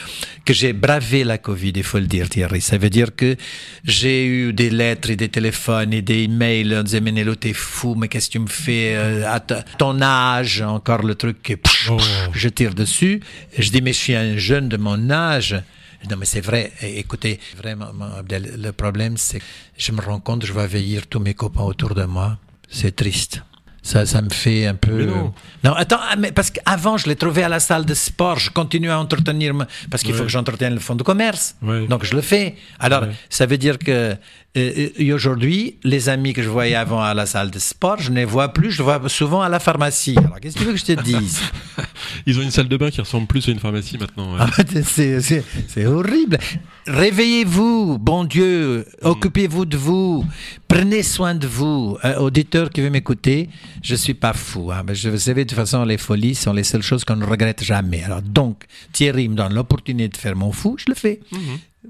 [0.44, 3.36] que j'ai bravé la Covid, il faut le dire, Thierry, ça veut dire que
[3.84, 6.74] j'ai eu des lettres et des téléphones et des emails.
[6.76, 10.00] On disait, mais Nello, t'es fou, mais qu'est-ce que tu me fais euh, à ton
[10.02, 11.96] âge Encore le truc que pff, Oh.
[11.96, 13.20] pff, je tire dessus.
[13.58, 15.56] Je dis, mais je suis un jeune de mon âge.
[16.10, 16.72] Non, mais c'est vrai.
[16.82, 17.86] Écoutez, vraiment,
[18.18, 19.44] Abdel, le problème, c'est que
[19.78, 22.38] je me rends compte, je vois vieillir tous mes copains autour de moi.
[22.68, 23.42] C'est triste.
[23.84, 24.92] Ça, ça me fait un peu.
[24.92, 25.34] Mais non.
[25.64, 28.38] Non, attends, ah, mais parce qu'avant, je l'ai trouvé à la salle de sport.
[28.38, 31.56] Je continue à entretenir, me- parce qu'il faut que j'entretienne le fonds de commerce.
[31.62, 31.86] Ouais.
[31.88, 32.54] Donc, je le fais.
[32.78, 33.10] Alors, Ouais.
[33.28, 34.14] ça veut dire que euh,
[34.56, 38.16] euh, aujourd'hui, les amis que je voyais avant à la salle de sport, je ne
[38.16, 38.70] les vois plus.
[38.70, 40.14] Je les vois souvent à la pharmacie.
[40.16, 41.40] Alors, qu'est-ce que tu veux que je te dise?
[42.26, 44.32] Ils ont une salle de bain qui ressemble plus à une pharmacie maintenant.
[44.34, 44.38] ouais.
[44.40, 44.50] Ah,
[44.84, 46.38] c'est, c'est- horrible.
[46.86, 50.24] Réveillez-vous, bon Dieu, occupez-vous de vous,
[50.68, 51.96] prenez soin de vous.
[52.04, 53.48] Euh, auditeur qui veut m'écouter,
[53.82, 54.70] je suis pas fou.
[54.72, 57.16] hein, mais je, vous savez, de toute façon, les folies sont les seules choses qu'on
[57.16, 58.02] ne regrette jamais.
[58.04, 61.20] Alors donc, Thierry me donne l'opportunité de faire mon fou, je le fais.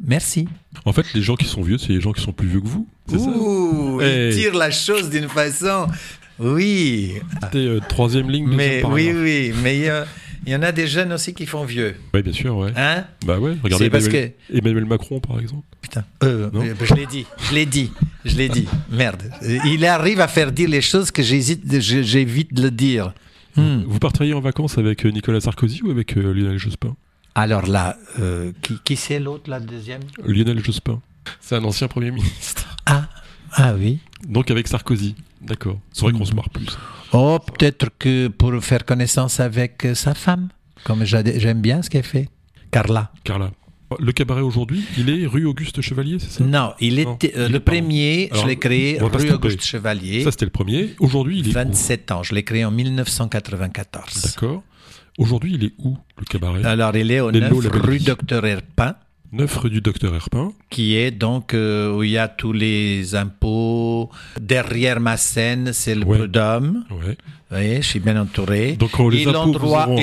[0.06, 0.48] Merci.
[0.86, 2.68] En fait, les gens qui sont vieux, c'est les gens qui sont plus vieux que
[2.68, 2.86] vous.
[3.08, 4.30] Ça Ouh, Hey.
[4.34, 5.86] il tire la chose d'une façon.
[6.42, 10.04] Oui, C'était euh, troisième ligne, mais oui, oui, mais euh,
[10.44, 11.94] il y en a des jeunes aussi qui font vieux.
[12.12, 12.72] Ouais, bien sûr, ouais.
[12.76, 13.04] Hein?
[13.24, 15.62] Bah ouais, regardez C'est parce Emmanuel, Emmanuel Macron, par exemple.
[15.80, 16.04] Putain.
[16.24, 17.92] Euh, euh, je l'ai dit, je l'ai dit,
[18.24, 18.66] je l'ai dit.
[18.90, 19.22] Merde.
[19.66, 23.12] Il arrive à faire dire les choses que j'hésite, j'évite de le dire.
[23.56, 23.82] Hmm.
[23.86, 26.96] Vous partiriez en vacances avec Nicolas Sarkozy ou avec Lionel Jospin?
[27.34, 27.96] Alors là,
[28.62, 30.00] qui, qui c'est l'autre, la deuxième?
[30.26, 31.00] Lionel Jospin.
[31.40, 32.76] C'est un ancien Premier ministre.
[32.86, 33.08] Ah,
[33.52, 34.00] ah oui.
[34.26, 35.14] Donc avec Sarkozy.
[35.42, 35.78] D'accord.
[35.92, 36.66] C'est vrai qu'on se marre plus.
[37.12, 40.48] Oh, peut-être que pour faire connaissance avec euh, sa femme,
[40.84, 42.28] comme j'aime bien ce qu'elle fait.
[42.70, 43.12] Carla.
[43.24, 43.50] Carla.
[44.00, 46.44] Le cabaret aujourd'hui, il est rue Auguste Chevalier, c'est ça?
[46.44, 49.30] Non, il Non, était euh, il le premier, Alors, je l'ai créé rue.
[49.32, 50.94] Auguste Chevalier, Ça, c'était le premier.
[50.98, 51.54] Aujourd'hui, il est où?
[51.54, 52.22] 27 ans.
[52.22, 54.22] Je l'ai créé en 1994.
[54.22, 54.62] D'accord.
[55.18, 56.64] Aujourd'hui, il est où, le cabaret?
[56.64, 57.98] Alors, il est au Les 9 lots, la belle rue.
[57.98, 58.94] Docteur Herpin.
[59.32, 60.52] 9 rue du Docteur Herpin.
[60.68, 64.10] qui est donc euh, où il y a tous les impôts.
[64.40, 66.18] Derrière ma scène, c'est le Ouais.
[66.18, 66.84] prud'homme.
[66.90, 67.16] Ouais.
[67.50, 68.72] Vous voyez, je suis bien entouré.
[68.78, 69.24] Donc, les et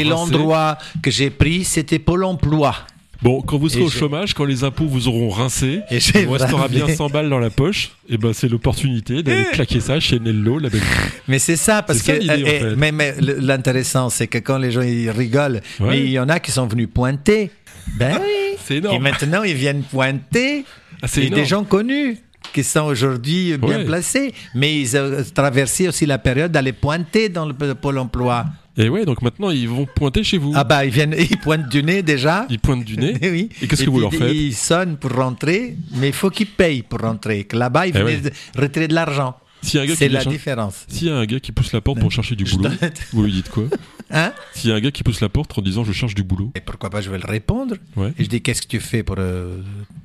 [0.04, 2.76] l'endroit, et que j'ai pris, c'était Pôle emploi.
[3.22, 6.32] Bon, quand vous serez Et au chômage, quand les impôts vous auront rincé, Et vous
[6.32, 10.20] restera bien 100 balles dans la poche, et ben c'est l'opportunité d'aller claquer ça chez
[10.22, 10.80] Nello, la belle
[11.28, 12.06] Mais c'est ça, parce que.
[12.14, 12.76] ça, l'idée, en fait.
[12.78, 15.90] Mais, mais le- l'intéressant, c'est que quand les gens ils rigolent, Ouais.
[15.90, 17.52] mais il y en a qui sont venus pointer.
[17.98, 18.58] Ben oui.
[18.64, 18.96] C'est énorme.
[18.96, 20.66] Et maintenant, ils viennent pointer.
[21.02, 22.18] Ah, c'est des gens connus
[22.54, 23.86] qui sont aujourd'hui bien Ouais.
[23.86, 24.34] placés.
[24.56, 28.46] Mais ils ont traversé aussi la période d'aller pointer dans le Pôle emploi.
[28.78, 30.54] Et ouais, donc maintenant ils vont pointer chez vous.
[30.56, 32.46] Ah bah ils viennent, ils pointent du nez déjà.
[32.50, 33.18] Ils pointent du nez.
[33.24, 33.50] oui.
[33.62, 36.82] Et qu'est-ce que vous leur faites Ils sonnent pour rentrer, mais il faut qu'ils payent
[36.84, 37.44] pour rentrer.
[37.44, 38.18] Que là-bas, ils Eh ouais.
[38.18, 39.36] de retirer de l'argent.
[39.62, 40.86] S'il y a un gars C'est qui la différence.
[40.88, 42.70] S'il y a un gars qui pousse la porte pour chercher du boulot,
[43.14, 43.64] vous lui dites quoi
[44.12, 46.24] Hein S'il y a un gars qui pousse la porte en disant je cherche du
[46.24, 47.76] boulot, Et pourquoi pas, je vais le répondre.
[47.96, 49.58] ouais, Et je dis, qu'est-ce que tu fais pour, euh,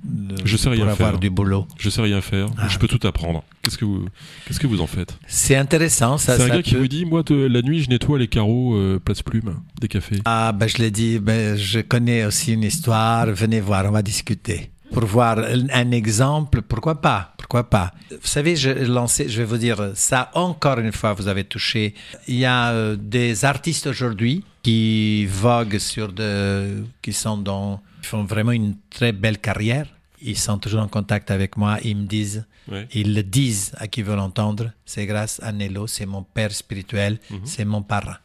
[0.07, 1.19] le- Je sais rien pour avoir faire.
[1.19, 2.69] du boulot je sais rien faire, Ah.
[2.69, 3.45] je peux tout apprendre.
[3.63, 4.05] Qu'est-ce que vous,
[4.47, 6.37] qu'est-ce que vous en faites C'est intéressant, ça.
[6.37, 8.29] C'est un ça gars qui peut- vous dit moi de, la nuit je nettoie les
[8.29, 10.19] carreaux euh, place plume des cafés.
[10.27, 14.03] Ah, ben je l'ai dit, ben, je connais aussi une histoire, venez voir, on va
[14.03, 14.71] discuter.
[14.95, 19.45] Pour voir un exemple, pourquoi pas Pourquoi pourquoi pas Vous savez, je, lancé, je vais
[19.45, 21.95] vous dire ça encore une fois, vous avez touché.
[22.27, 28.09] Il y a euh, des artistes aujourd'hui qui voguent sur de, qui sont dans, qui
[28.09, 29.87] font vraiment une très belle carrière.
[30.23, 31.79] Ils sont toujours en contact avec moi.
[31.85, 32.47] Ils me disent,
[32.93, 34.73] ils le disent à qui veut l'entendre.
[34.87, 37.41] C'est grâce à Nello, c'est mon père spirituel, mhm.
[37.45, 38.17] c'est mon parrain.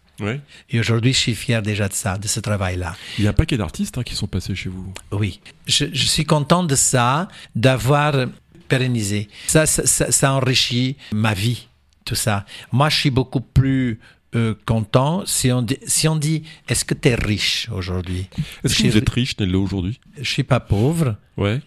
[0.69, 2.95] Et aujourd'hui, je suis fier déjà de ça, de ce travail-là.
[3.17, 4.93] Il y a un paquet d'artistes hein, qui sont passés chez vous.
[5.11, 8.27] Oui, je, suis content de ça, d'avoir
[8.67, 9.27] pérennisé.
[9.47, 11.67] Ça ça, enrichit ma vie,
[12.05, 12.45] tout ça.
[12.71, 13.99] Moi, je suis beaucoup plus
[14.35, 18.27] euh, content si on dit, si on dit est-ce que tu es riche aujourd'hui?
[18.63, 19.99] Est-ce que vous êtes riche, Nello, aujourd'hui?
[20.17, 21.15] Je suis pas pauvre.
[21.37, 21.61] Ouais.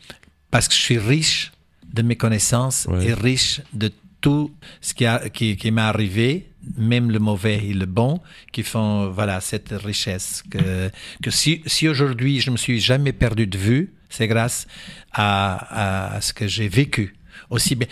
[0.50, 1.53] Parce que je suis riche
[1.92, 3.90] de mes connaissances et riche de
[4.20, 8.20] tout ce qui, a, qui, qui m'est arrivé même le mauvais et le bon,
[8.52, 10.42] qui font voilà cette richesse.
[10.50, 10.90] Que,
[11.22, 14.66] que si, si aujourd'hui je me suis jamais perdu de vue, c'est grâce
[15.12, 17.16] à, à, ce que j'ai vécu.
[17.50, 17.88] Aussi bien,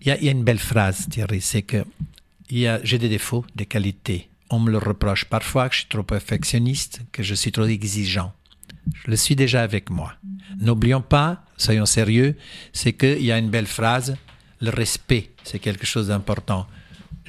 [0.00, 1.84] il y a, y a, une belle phrase, Thierry, c'est que
[2.50, 4.28] j'ai des défauts, des qualités.
[4.50, 8.32] On me le reproche parfois que je suis trop perfectionniste, que je suis trop exigeant.
[9.04, 10.14] Je le suis déjà avec moi.
[10.60, 12.36] N'oublions pas, soyons sérieux,
[12.72, 14.16] c'est qu'il y a une belle phrase,
[14.60, 16.66] le respect, c'est quelque chose d'important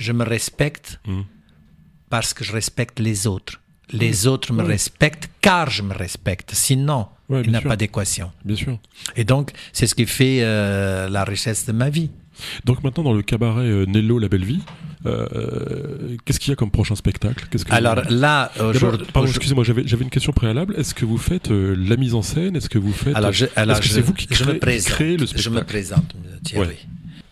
[0.01, 1.21] je me respecte hmm.
[2.09, 3.59] parce que je respecte les autres.
[3.93, 6.51] Les autres me respectent car je me respecte.
[6.53, 8.31] Sinon, il n'y a pas d'équation.
[8.45, 8.79] Bien sûr.
[9.15, 12.09] Et donc, c'est ce qui fait euh, la richesse de ma vie.
[12.63, 14.61] Donc maintenant, dans le cabaret euh, Nello, la belle vie,
[15.05, 17.45] euh, qu'est-ce qu'il y a comme prochain spectacle?
[17.49, 19.05] Que Alors là, aujourd'hui.
[19.27, 20.73] excusez-moi, j'avais, une question préalable.
[20.77, 22.55] Est-ce que vous faites la mise en scène?
[22.55, 23.15] Est-ce que vous faites.
[23.15, 26.87] Alors, est-ce que c'est vous qui créez, le spectacle Je me présente, Thierry.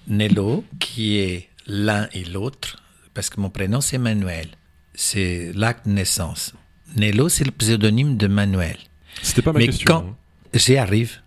[0.07, 4.47] Nello, qui est l'un et l'autre, parce que mon prénom c'est Manuel.
[4.93, 6.53] C'est l'acte de naissance.
[6.97, 8.77] Nello, c'est le pseudonyme de Manuel.
[9.21, 9.85] C'était pas ma Mais question.
[9.85, 10.15] quand hein.
[10.53, 11.21] j'y arrive,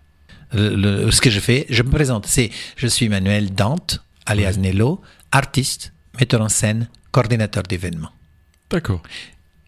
[0.53, 2.25] ce que je fais, je me présente.
[2.27, 8.11] C'est, je suis Manuel Dante, alias Nello, artiste, metteur en scène, coordinateur d'événements.
[8.69, 9.01] D'accord.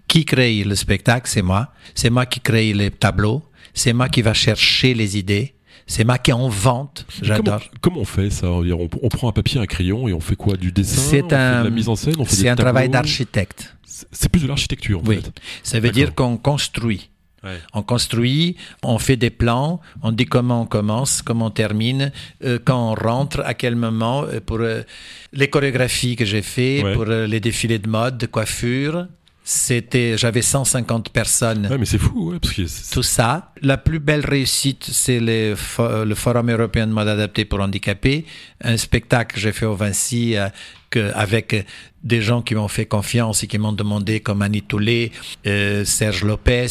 [0.07, 1.73] Qui crée le spectacle, c'est moi.
[1.95, 3.43] C'est moi qui crée les tableaux.
[3.73, 5.55] C'est moi qui va chercher les idées.
[5.87, 7.05] C'est marqué en vente.
[7.21, 7.61] J'adore.
[7.81, 8.49] Comment, on fait ça?
[8.49, 10.57] On, prend un papier, un crayon et on fait quoi?
[10.57, 10.99] Du dessin?
[10.99, 13.75] C'est un, de la mise en scène C'est un travail d'architecte.
[13.83, 15.01] C'est plus de l'architecture.
[15.05, 15.21] oui.
[15.63, 17.09] Ça veut dire qu'on construit.
[17.73, 22.11] On construit, on fait des plans, on dit comment on commence, comment on termine,
[22.43, 24.81] euh, quand on rentre, à quel moment, euh, pour euh,
[25.33, 29.07] les chorégraphies que j'ai fait, pour les défilés de mode, de coiffure.
[29.47, 31.67] C'était, j'avais 150 personnes.
[31.67, 33.51] Ouais, mais c'est fou, ouais, parce que Tout ça.
[33.61, 38.25] La plus belle réussite, c'est le, Forum européen de mode adapté pour handicapés.
[38.63, 40.47] Un spectacle que j'ai fait au Vinci euh,
[40.95, 41.65] que, avec
[42.03, 45.11] des gens qui m'ont fait confiance et qui m'ont demandé, comme Annie Toulet,
[45.45, 46.67] euh, Serge Lopez,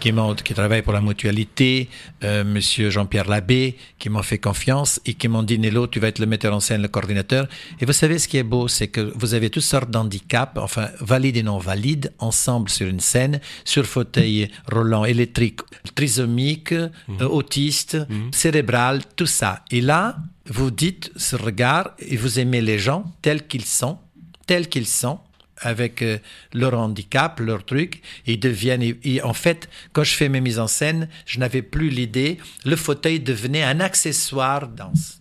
[0.00, 0.12] qui,
[0.44, 1.88] qui travaille pour la mutualité,
[2.24, 6.08] euh, Monsieur Jean-Pierre Labbé, qui m'ont fait confiance et qui m'ont dit, Nello, tu vas
[6.08, 7.46] être le metteur en scène, le coordinateur.
[7.80, 10.88] Et vous savez, ce qui est beau, c'est que vous avez toutes sortes d'handicaps, enfin,
[11.00, 15.60] valides et non valides, ensemble sur une scène, sur fauteuil roulant électrique,
[15.94, 17.20] trisomique, mmh.
[17.20, 18.32] euh, autiste, mmh.
[18.32, 19.62] cérébral, tout ça.
[19.70, 20.16] Et là,
[20.48, 23.98] vous dites ce regard et vous aimez les gens tels qu'ils sont
[24.48, 25.20] tels qu'ils sont,
[25.58, 26.18] avec euh,
[26.52, 28.94] leur handicap, leur truc, ils deviennent.
[29.22, 32.38] En fait, quand je fais mes mises en scène, je n'avais plus l'idée.
[32.64, 35.20] Le fauteuil devenait un accessoire danse.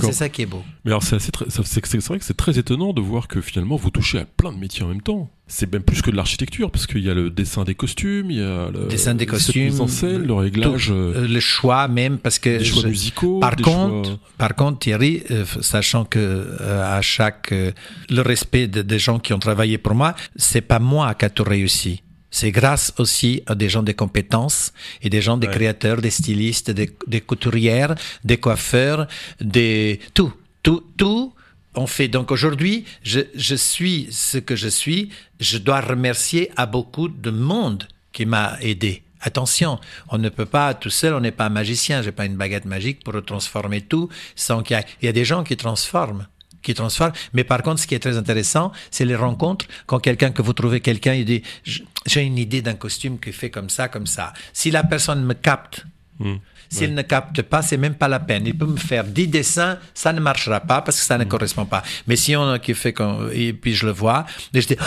[0.00, 0.62] C'est ça qui est beau.
[0.84, 4.24] Mais alors, c'est vrai que c'est très étonnant de voir que finalement, vous touchez à
[4.24, 5.30] plein de métiers en même temps.
[5.46, 8.38] C'est même plus que de l'architecture, parce qu'il y a le dessin des costumes, il
[8.38, 12.18] y a le dessin des costumes, mise en scène, le réglage, euh, le choix même,
[12.18, 13.40] parce que des choix musicaux.
[13.40, 19.18] Par contre, par contre, Thierry, euh, sachant que euh, à chaque le respect des gens
[19.18, 22.02] qui ont travaillé pour moi, c'est pas moi qui a tout réussi.
[22.30, 24.72] C'est grâce aussi à des gens de compétences
[25.02, 29.08] et des gens, des créateurs, des stylistes, des, couturières, des coiffeurs,
[29.40, 31.34] des tout, tout, tout.
[31.74, 35.10] On fait donc aujourd'hui, je, je suis ce que je suis.
[35.40, 39.02] Je dois remercier à beaucoup de monde qui m'a aidé.
[39.20, 39.78] Attention,
[40.08, 42.64] on ne peut pas tout seul, on n'est pas un magicien, j'ai pas une baguette
[42.64, 46.26] magique pour transformer tout sans qu'il y, il y a des gens qui transforment
[46.62, 47.12] qui transforme.
[47.32, 49.66] Mais par contre, ce qui est très intéressant, c'est les rencontres.
[49.86, 53.50] Quand quelqu'un, que vous trouvez quelqu'un, il dit, j'ai une idée d'un costume qui fait
[53.50, 54.32] comme ça, comme ça.
[54.52, 55.86] Si la personne me capte,
[56.18, 56.36] hmm.
[56.72, 58.46] S'il ne capte pas, c'est même pas la peine.
[58.46, 61.28] Il peut me faire 10 dessins, ça ne marchera pas parce que ça ne hmm.
[61.28, 61.82] correspond pas.
[62.06, 62.94] Mais si on qui fait
[63.32, 64.84] et puis je le vois, je dis, oh,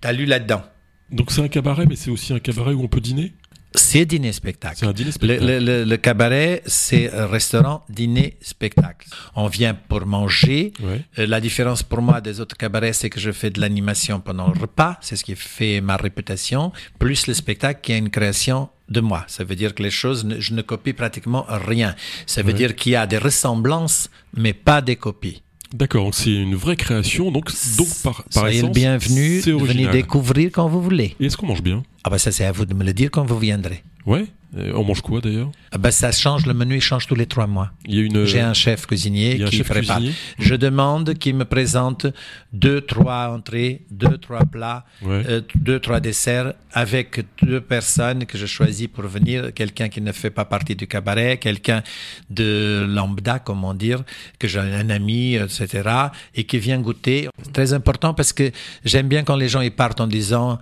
[0.00, 0.62] t'as lu là-dedans.
[1.10, 3.32] Donc c'est un cabaret, mais c'est aussi un cabaret où on peut dîner?
[3.76, 4.76] C'est dîner-spectacle.
[4.78, 5.46] C'est un dîner Le, spectacle.
[5.46, 9.08] le- le- le cabaret, c'est restaurant, dîner, spectacle.
[9.34, 10.72] On vient pour manger.
[10.80, 11.02] Ouais.
[11.18, 14.48] Euh, La différence pour moi des autres cabarets, c'est que je fais de l'animation pendant
[14.52, 14.96] le repas.
[15.00, 16.72] C'est ce qui fait ma réputation.
[16.98, 19.24] Plus le spectacle qui a une création de moi.
[19.28, 21.94] Ça veut dire que les choses, je ne copie pratiquement rien.
[22.26, 25.42] Ça veut dire qu'il y a des ressemblances, mais pas des copies.
[25.74, 29.40] D'accord, donc c'est une vraie création, donc, donc par, par Soyez le bienvenu.
[29.40, 31.16] Venez découvrir quand vous voulez.
[31.18, 31.82] Et est-ce qu'on mange bien?
[32.04, 33.82] Ah ben ça, c'est à vous de me le dire quand vous viendrez.
[34.06, 34.24] Ouais?
[34.56, 35.50] Euh, on mange quoi d'ailleurs?
[35.72, 37.70] Ah ben ça change, le menu il change tous les trois mois.
[37.88, 39.96] J'ai un chef cuisinier qui chef prépare.
[39.96, 40.14] cuisinier?
[40.38, 42.06] Je demande qu'il me présente
[42.52, 45.22] deux, trois entrées, deux, trois plats, Ouais.
[45.28, 49.52] euh, deux, trois desserts avec deux personnes que je choisis pour venir.
[49.54, 51.82] Quelqu'un qui ne fait pas partie du cabaret, quelqu'un
[52.30, 54.04] de lambda, comment dire,
[54.38, 55.88] que j'ai un ami, etc.,
[56.34, 57.28] et qui vient goûter.
[57.42, 58.50] C'est très important parce que
[58.84, 60.58] j'aime bien quand les gens ils partent en disant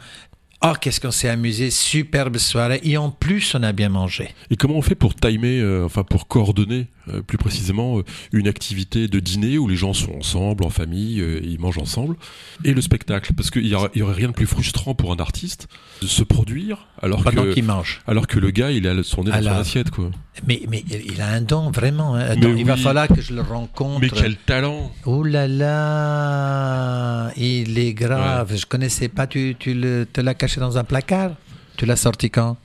[0.65, 2.81] Oh, qu'est-ce qu'on s'est amusé, superbe soirée.
[2.85, 4.29] Et en plus, on a bien mangé.
[4.49, 6.87] Et comment on fait pour timer, euh, enfin pour coordonner
[7.27, 11.41] plus précisément euh, une activité de dîner où les gens sont ensemble, en famille, euh,
[11.43, 12.17] ils mangent ensemble,
[12.65, 15.13] et le spectacle Parce qu'il y, aura- il y aurait rien de plus frustrant pour
[15.13, 15.67] un artiste
[16.01, 18.01] de se produire alors Pendant que qu'ils mangent.
[18.07, 20.11] alors que le gars il a son nez dans son Alors, assiette quoi.
[20.47, 22.15] Mais, mais il a un don, vraiment.
[22.15, 22.21] hein.
[22.31, 24.01] Attends, il va falloir que je le rencontre.
[24.01, 28.55] Mais quel talent Oh là là, il est grave.
[28.57, 29.27] Je connaissais pas.
[29.27, 31.33] Tu, tu le, te l'as caché dans un placard?
[31.77, 32.57] Tu l'as sorti quand?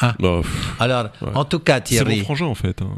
[0.00, 1.28] Bah, pff, Alors, Ouais.
[1.34, 2.20] en tout cas, C'est mon Thierry.
[2.20, 2.82] frangin en fait.
[2.82, 2.88] hein.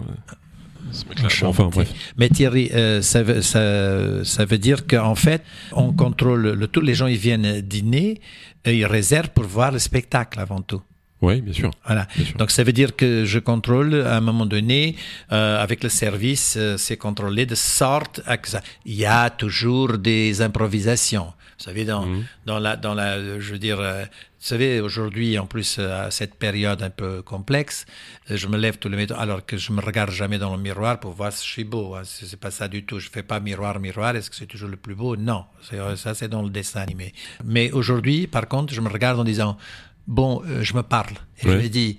[1.43, 1.93] Enfin bref.
[2.17, 6.81] Mais Thierry, euh, ça, veut, ça, ça veut dire qu'en fait, on contrôle le tout.
[6.81, 8.21] Les gens, ils viennent dîner,
[8.65, 10.83] et ils réservent pour voir le spectacle avant tout.
[11.21, 11.71] Oui, bien sûr.
[11.85, 12.07] Voilà.
[12.15, 12.37] Bien sûr.
[12.37, 14.95] Donc ça veut dire que je contrôle à un moment donné
[15.33, 18.61] euh, avec le service, euh, c'est contrôlé de sorte à que ça.
[18.85, 21.33] Il y a toujours des improvisations.
[21.59, 22.25] Vous savez dans Mhm.
[22.47, 26.11] dans la dans la je veux dire euh, vous savez aujourd'hui en plus euh, à
[26.13, 27.85] cette période un peu complexe,
[28.31, 30.63] euh, je me lève tous les matins alors que je me regarde jamais dans le
[30.63, 31.97] miroir pour voir si je suis beau.
[31.97, 32.03] hein.
[32.05, 33.01] C'est pas ça du tout.
[33.01, 34.15] Je fais pas miroir miroir.
[34.15, 35.17] Est-ce que c'est toujours le plus beau?
[35.17, 35.45] Non.
[35.97, 37.13] Ça c'est dans le dessin animé.
[37.45, 39.59] Mais aujourd'hui par contre je me regarde en disant
[40.07, 41.99] bon euh, je me parle et je me dis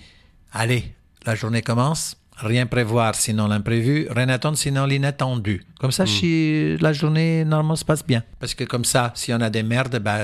[0.54, 0.84] allez
[1.26, 2.16] la journée commence.
[2.42, 5.62] Rien prévoir sinon l'imprévu, rien attendre sinon l'inattendu.
[5.80, 8.24] Comme ça, si la journée normalement se passe bien.
[8.40, 10.20] Parce que comme ça, s'il y en a des merdes, bah,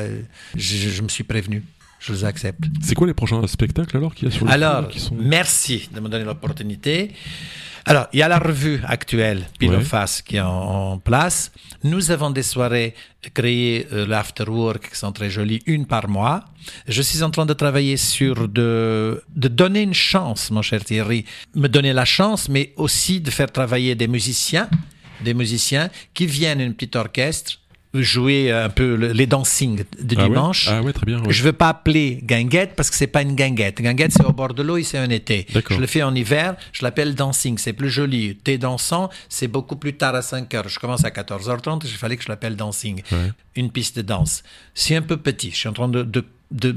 [0.55, 1.63] je, je me suis prévenu.
[1.99, 2.63] Je les accepte.
[2.81, 5.15] C'est quoi les prochains spectacles alors qu'il y a sur le Alors, qui sont...
[5.19, 7.11] merci de me donner l'opportunité.
[7.87, 11.51] Alors, il y a la revue actuelle, Pile Face, qui est en, en place.
[11.83, 12.95] Nous avons des soirées
[13.35, 16.45] créées, euh, l'afterwork, qui sont très jolies, une par mois.
[16.87, 21.25] Je suis en train de travailler sur de, de donner une chance, mon cher Thierry.
[21.53, 24.67] Me donner la chance, mais aussi de faire travailler des musiciens,
[25.23, 27.59] des musiciens qui viennent un petit orchestre
[28.01, 30.67] jouer un peu le- les dancing de ah ouais dimanche.
[30.69, 31.19] Ah ouais, très bien.
[31.23, 31.31] ouais.
[31.33, 33.81] Je veux pas appeler guinguette parce que c'est pas une guinguette.
[33.81, 35.45] Guinguette, c'est au bord de l'eau et c'est un été.
[35.69, 37.57] Je le fais en hiver, je l'appelle dancing.
[37.57, 38.35] C'est plus joli.
[38.37, 40.67] Thé dansant, c'est beaucoup plus tard à 5 heures.
[40.69, 43.01] Je commence à 14h30, il fallait que je l'appelle dancing.
[43.55, 44.43] Une piste de danse.
[44.73, 45.51] C'est un peu petit.
[45.51, 46.73] Je suis en train de, de de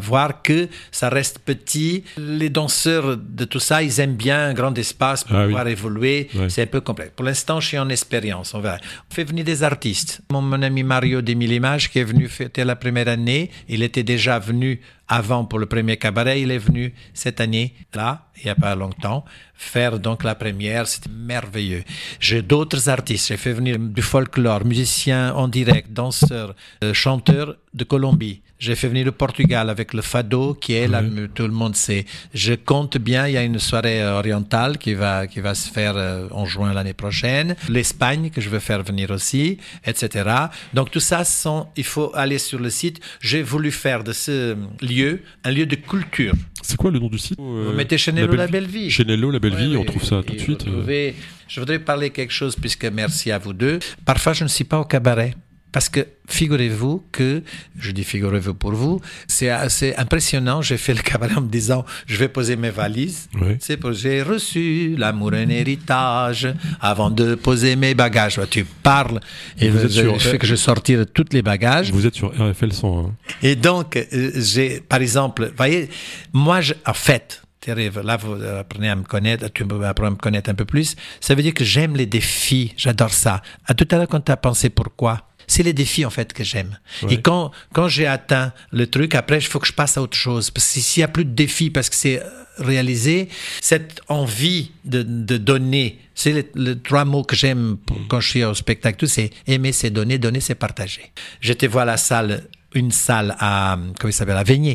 [0.00, 2.04] voir que ça reste petit.
[2.16, 5.46] Les danseurs de tout ça, ils aiment bien un grand espace pour Ah oui.
[5.48, 6.28] pouvoir évoluer.
[6.34, 6.48] Ouais.
[6.48, 7.12] C'est un peu complexe.
[7.16, 8.54] Pour l'instant, je suis en expérience.
[8.54, 8.62] On.
[8.62, 10.20] On fait venir des artistes.
[10.30, 14.38] Mon, mon ami Mario Images, qui est venu fêter la première année, il était déjà
[14.38, 16.40] venu avant pour le premier cabaret.
[16.40, 19.24] Il est venu cette année, là, il n'y a pas longtemps,
[19.54, 20.86] faire donc la première.
[20.86, 21.82] C'était merveilleux.
[22.20, 23.28] J'ai d'autres artistes.
[23.28, 28.42] J'ai fait venir du folklore, musiciens en direct, danseurs, euh, chanteurs de Colombie.
[28.64, 31.02] J'ai fait venir le Portugal avec le fado, qui est là,
[31.34, 32.04] tout le monde sait.
[32.32, 35.68] Je compte bien, il y a une soirée euh, orientale qui va, qui va se
[35.68, 37.56] faire euh, en juin l'année prochaine.
[37.68, 40.30] L'Espagne, que je veux faire venir aussi, etc.
[40.74, 43.00] Donc tout ça, sont, il faut aller sur le site.
[43.20, 46.34] J'ai voulu faire de ce lieu un lieu de culture.
[46.62, 47.38] C'est quoi le nom du site?
[47.40, 48.90] Vous mettez Chenello la belle vie.
[48.92, 50.58] Chenello la belle vie, Ouais, on trouve ça tout de suite.
[50.64, 51.16] trouvez-
[51.48, 53.80] Je voudrais parler quelque chose, puisque merci à vous deux.
[54.04, 55.34] Parfois, je ne suis pas au cabaret.
[55.72, 57.42] Parce que figurez-vous que,
[57.78, 60.60] je dis figurez-vous pour vous, c'est assez impressionnant.
[60.62, 63.28] J'ai fait le cabaret en me disant, je vais poser mes valises.
[63.40, 63.56] Ouais.
[63.60, 66.48] C'est pour j'ai reçu l'amour un héritage
[66.80, 68.38] avant de poser mes bagages.
[68.50, 69.18] Tu parles
[69.58, 71.90] et Vous êtes sûr, je fais que je sortir tous les bagages.
[71.90, 73.06] Vous êtes sur RFL 100.
[73.06, 73.14] hein.
[73.42, 75.88] Et donc, euh, j'ai, par exemple, voyez,
[76.32, 80.50] moi, je, en fait, là, vous apprenez à me connaître, tu apprends à me connaître
[80.50, 80.96] un peu plus.
[81.20, 82.74] Ça veut dire que j'aime les défis.
[82.76, 83.40] J'adore ça.
[83.66, 86.44] À tout à l'heure, quand tu as pensé pourquoi, c'est les défis, en fait, que
[86.44, 86.78] j'aime.
[87.02, 87.14] Ouais.
[87.14, 90.16] Et quand, quand j'ai atteint le truc, après, il faut que je passe à autre
[90.16, 90.50] chose.
[90.50, 92.26] Parce que s'il n'y a plus de défis, parce que c'est euh,
[92.58, 93.28] réalisé,
[93.60, 98.28] cette envie de, de donner, c'est les, les trois mots que j'aime pour- quand je
[98.28, 101.12] suis au spectacle, tout, c'est aimer, c'est donner, donner, c'est partager.
[101.40, 102.44] J'étais voir la salle,
[102.74, 104.74] une salle à, comment il s'appelle, À Veigné.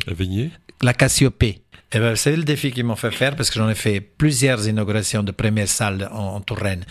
[0.81, 1.61] la Cassiopée.
[1.93, 4.67] Eh ben, savez le défi qu'ils m'ont fait faire parce que j'en ai fait plusieurs
[4.67, 6.83] inaugurations de premières salles en, en Touraine,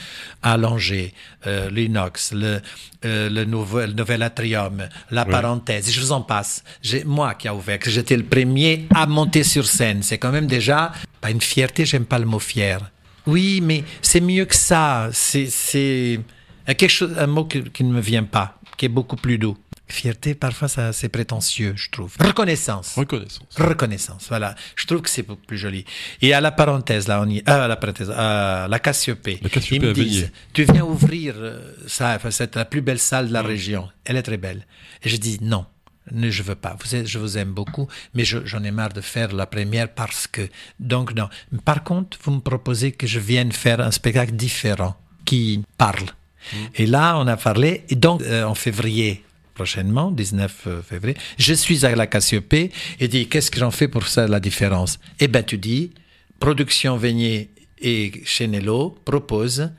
[0.42, 1.12] à Langeais,
[1.46, 2.62] euh, l'Inox, le,
[3.04, 6.64] euh, le, nouvel, le nouvel atrium, la parenthèse, je vous en passe.
[6.80, 10.02] J'ai moi qui a ouvert, que j'étais le premier à monter sur scène.
[10.02, 12.80] C'est quand même déjà pas une fierté, j'aime pas le mot fier.
[13.26, 15.10] Oui, mais c'est mieux que ça.
[15.12, 16.20] C'est c'est
[16.66, 19.58] quelque chose, un mot qui, qui ne me vient pas, qui est beaucoup plus doux.
[19.88, 22.12] Fierté, parfois, ça, c'est prétentieux, je trouve.
[22.18, 22.94] Reconnaissance.
[22.96, 23.46] Reconnaissance.
[23.56, 24.56] Reconnaissance, voilà.
[24.74, 25.84] Je trouve que c'est beaucoup plus joli.
[26.22, 29.38] Et à la parenthèse, là, on y, euh, à la parenthèse, à la Cassiopée.
[29.42, 32.98] La Cassiopée ils me disent, tu viens ouvrir euh, ça, enfin, c'est la plus belle
[32.98, 33.34] salle de Mm.
[33.34, 33.88] la région.
[34.04, 34.66] Elle est très belle.
[35.04, 35.66] Et je dis non.
[36.12, 36.76] Ne, je veux pas.
[36.84, 39.88] Vous êtes, je vous aime beaucoup, mais je- j'en ai marre de faire la première
[39.92, 40.48] parce que.
[40.80, 41.28] Donc, non.
[41.64, 46.04] Par contre, vous me proposez que je vienne faire un spectacle différent qui parle.
[46.52, 46.56] Mm.
[46.76, 47.84] Et là, on a parlé.
[47.88, 49.24] Et donc, euh, en février
[49.56, 54.06] prochainement, 19 février, je suis à la Cassiopée et dis qu'est-ce que j'en fais pour
[54.06, 55.00] ça la différence?
[55.18, 55.90] Eh ben, tu dis,
[56.38, 57.50] Production Veigné
[57.80, 59.70] et Chenello proposent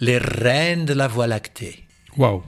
[0.00, 1.84] les reines de la Voie lactée.
[2.16, 2.42] Waouh.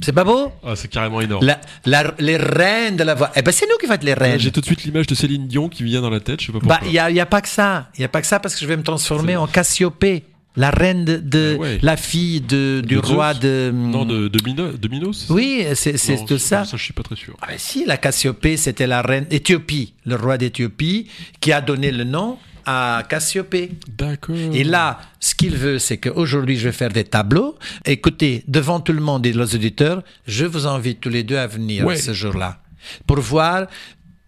[0.00, 0.50] C'est pas beau?
[0.64, 1.44] Ah, c'est carrément énorme.
[1.44, 3.30] La- la- Les reines de la Voie.
[3.36, 4.38] Eh ben, c'est nous qui faisons les reines.
[4.40, 6.52] J'ai tout de suite l'image de Céline Dion qui vient dans la tête, je sais
[6.52, 6.78] pas pourquoi.
[6.78, 7.88] Bah, il n'y a, y a pas que ça.
[7.96, 10.24] Il n'y a pas que ça parce que je vais me transformer en Cassiopée,
[10.56, 11.78] la reine de, ouais.
[11.82, 13.70] la fille de, du De roi de.
[13.74, 15.94] Non, de, de, Mino- de Minos Oui, c'est
[16.26, 16.64] tout ça.
[16.64, 17.36] Ça, je suis pas très sûr.
[17.40, 21.08] Ah ben si, la Cassiopée, c'était la reine d'Éthiopie, le roi d'Éthiopie,
[21.40, 23.72] qui a donné le nom à Cassiopée.
[23.96, 24.36] D'accord.
[24.36, 27.56] Et là, ce qu'il veut, c'est qu'aujourd'hui, je vais faire des tableaux.
[27.86, 31.46] Écoutez, devant tout le monde et les auditeurs, je vous invite tous les deux à
[31.46, 31.96] venir Ouais.
[31.96, 32.60] ce jour-là
[33.06, 33.66] pour voir.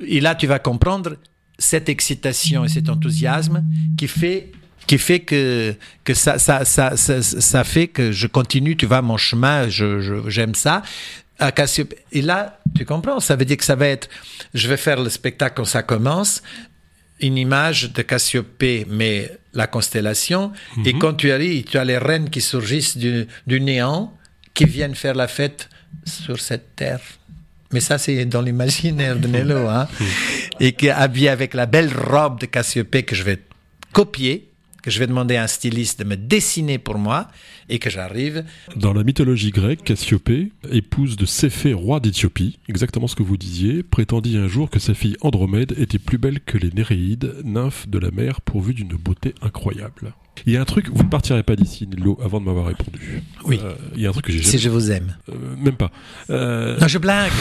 [0.04, 1.16] Et là, tu vas comprendre
[1.58, 3.62] cette excitation et cet enthousiasme
[3.96, 4.50] qui fait
[4.86, 5.74] qui fait que
[6.04, 10.00] que ça ça ça ça, ça fait que je continue tu vois mon chemin je
[10.00, 10.82] je- j'aime ça
[12.12, 14.08] et là tu comprends ça veut dire que ça va être
[14.54, 16.42] je vais faire le spectacle quand ça commence
[17.20, 20.52] une image de Cassiopée, mais la constellation.
[20.84, 24.12] Et quand tu arrives, tu as les reines qui surgissent du, du néant,
[24.52, 25.68] qui viennent faire la fête
[26.04, 27.00] sur cette terre.
[27.72, 29.68] Mais ça, c'est dans l'imaginaire de Nello.
[29.68, 29.86] Hein?
[30.58, 33.38] Et qui est habillé avec la belle robe de Cassiopée que je vais
[33.92, 34.50] copier,
[34.84, 37.28] que je vais demander à un styliste de me dessiner pour moi,
[37.70, 38.44] et que j'arrive.
[38.76, 43.82] Dans la mythologie grecque, Cassiopée, épouse de Céphée, roi d'Éthiopie, exactement ce que vous disiez,
[43.82, 47.98] prétendit un jour que sa fille Andromède était plus belle que les Néréides, nymphes de
[47.98, 50.12] la mer pourvues d'une beauté incroyable.
[50.44, 53.22] Il y a un truc, vous ne partirez pas d'ici, Nello, avant de m'avoir répondu.
[53.46, 53.58] Oui.
[53.64, 54.64] Euh, il y a un truc que j'ai Si jamais...
[54.64, 55.16] je vous aime.
[55.30, 55.92] euh, même pas.
[56.28, 57.32] Euh, Non, je blague.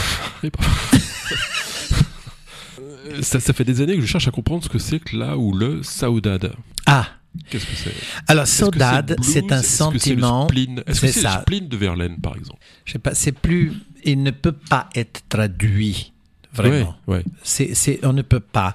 [3.22, 5.38] ça, ça fait des années que je cherche à comprendre ce que c'est que là
[5.38, 6.54] ou le saudade.
[6.86, 7.08] Ah,
[7.50, 7.94] Qu'est-ce que c'est?
[8.28, 10.48] Alors saudade, c'est un Est-ce que c'est le sentiment.
[10.86, 12.60] Est-ce que c'est le spleen de Verlaine, par exemple?
[12.86, 13.74] Je sais pas, c'est plus.
[14.04, 16.14] Il ne peut pas être traduit,
[16.54, 16.96] vraiment.
[17.08, 17.24] Ouais, ouais.
[17.44, 18.74] C'est, on ne peut pas.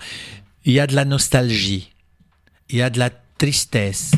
[0.65, 1.93] Il y a de la nostalgie,
[2.69, 4.13] il y a de la tristesse,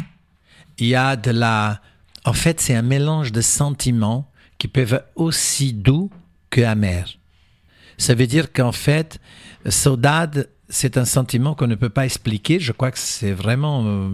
[0.78, 1.80] il y a de la.
[2.24, 6.10] En fait, c'est un mélange de sentiments qui peuvent être aussi doux
[6.50, 7.18] que amers.
[7.98, 9.20] Ça veut dire qu'en fait,
[9.68, 12.58] saudade, c'est un sentiment qu'on ne peut pas expliquer.
[12.60, 14.08] Je crois que c'est vraiment euh,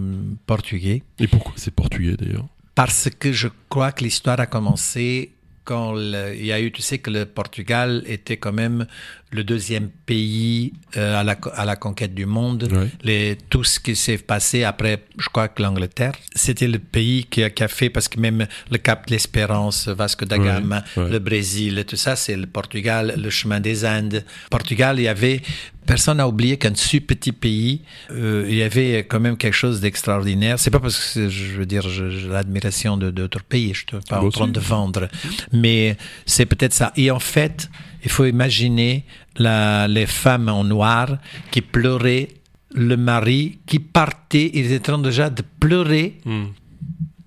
[0.45, 1.03] portugais.
[1.19, 2.47] Et pourquoi c'est portugais d'ailleurs?
[2.75, 5.31] Parce que je crois que l'histoire a commencé
[5.63, 8.85] quand le- il y a eu, tu sais que le Portugal était quand même
[9.31, 12.69] le deuxième pays euh, à, la, à la conquête du monde.
[12.71, 12.89] Ouais.
[13.03, 17.43] Les, tout ce qui s'est passé après, je crois que l'Angleterre, c'était le pays qui
[17.43, 21.19] a, qui a fait, parce que même le Cap de l'Espérance, Vasco da Gama, le
[21.19, 24.23] Brésil, tout ça, c'est le Portugal, le chemin des Indes.
[24.49, 25.41] Portugal, il y avait,
[25.85, 29.81] personne n'a oublié qu'un si petit pays, euh, il y avait quand même quelque chose
[29.81, 30.57] d'extraordinaire.
[30.57, 34.09] C'est pas parce que, je veux dire, j'ai l'admiration de d'autres pays, je ne suis
[34.09, 35.09] pas en train de vendre,
[35.51, 36.93] mais c'est peut-être ça.
[36.95, 37.69] Et en fait,
[38.03, 39.03] il faut imaginer
[39.37, 41.17] la, les femmes en noir
[41.51, 42.29] qui pleuraient
[42.73, 46.47] le mari qui partait, ils étaient en train déjà de pleurer Hmm.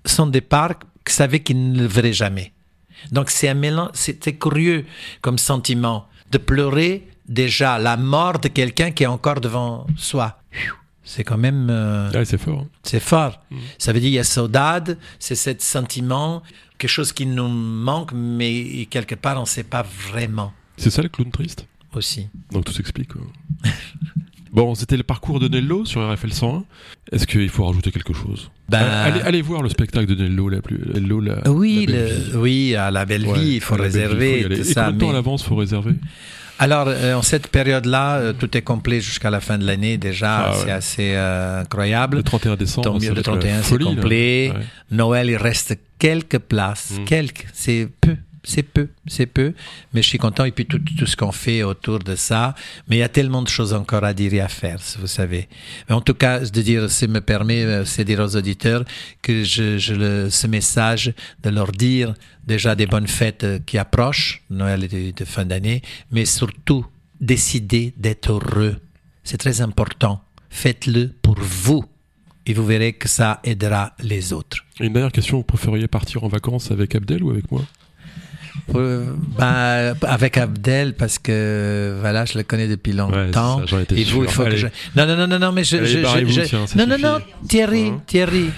[0.05, 2.53] son départ, qui savait qu'il ne le verrait jamais.
[3.11, 4.85] Donc c'est un mélange, c'était curieux
[5.21, 10.37] comme sentiment de pleurer déjà la mort de quelqu'un qui est encore devant soi.
[11.03, 12.61] C'est quand même, euh, Ouais, c'est fort.
[12.61, 12.67] hein.
[12.83, 13.39] c'est fort.
[13.79, 16.43] Ça veut dire il y a saudade, c'est ce sentiment,
[16.77, 21.01] quelque chose qui nous manque, mais quelque part on ne sait pas vraiment C'est ça
[21.01, 21.65] le clown triste?
[21.93, 22.27] Aussi.
[22.51, 23.09] Donc tout s'explique.
[24.53, 26.63] bon, c'était le parcours de Nello sur RFL 101.
[27.11, 28.49] Est-ce qu'il faut rajouter quelque chose?
[28.69, 32.37] Ben- allez, allez voir le spectacle de Nello, la plus, Nello, la, Oui, la le-
[32.37, 34.97] oui, à la belle Ouais, vie, il faut belle vie, réserver faut Et combien de
[34.99, 35.93] temps mais- à l'avance faut réserver?
[36.59, 40.37] Alors, euh, en cette période-là, euh, tout est complet jusqu'à la fin de l'année déjà.
[40.45, 40.57] Ah ouais.
[40.63, 42.17] C'est assez euh, incroyable.
[42.17, 42.87] Le 31 décembre.
[42.87, 44.53] Tant mieux, ça le va être la 31, c'est complet.
[44.55, 44.63] Ouais.
[44.91, 46.99] Noël, il reste quelques places.
[46.99, 47.05] Mm.
[47.05, 48.15] Quelques, c'est peu.
[48.43, 49.53] C'est peu, c'est peu,
[49.93, 50.45] mais je suis content.
[50.45, 52.55] Et puis tout, ce qu'on fait autour de ça.
[52.87, 55.47] Mais il y a tellement de choses encore à dire et à faire, vous savez.
[55.87, 58.83] Mais en tout cas, de dire, ça me permet, euh, c'est dire aux auditeurs
[59.21, 61.13] que je, ce message
[61.43, 62.13] de leur dire
[62.45, 65.81] déjà des bonnes fêtes euh, qui approchent, Noël et de, de fin d'année,
[66.11, 66.85] mais surtout
[67.19, 68.77] décider d'être heureux.
[69.23, 70.21] C'est très important.
[70.49, 71.85] Faites-le pour vous
[72.45, 74.57] et vous verrez que ça aidera les autres.
[74.79, 77.61] Une dernière question, vous préfériez partir en vacances avec Abdel ou avec moi?
[78.75, 79.05] Euh,
[79.37, 83.59] bah, avec Abdel parce que voilà je le connais depuis longtemps.
[83.61, 85.77] Ouais, ça, et vous il faut que je non non non non non mais je,
[85.83, 88.49] je- je- tiens, non non non Thierry Hein Thierry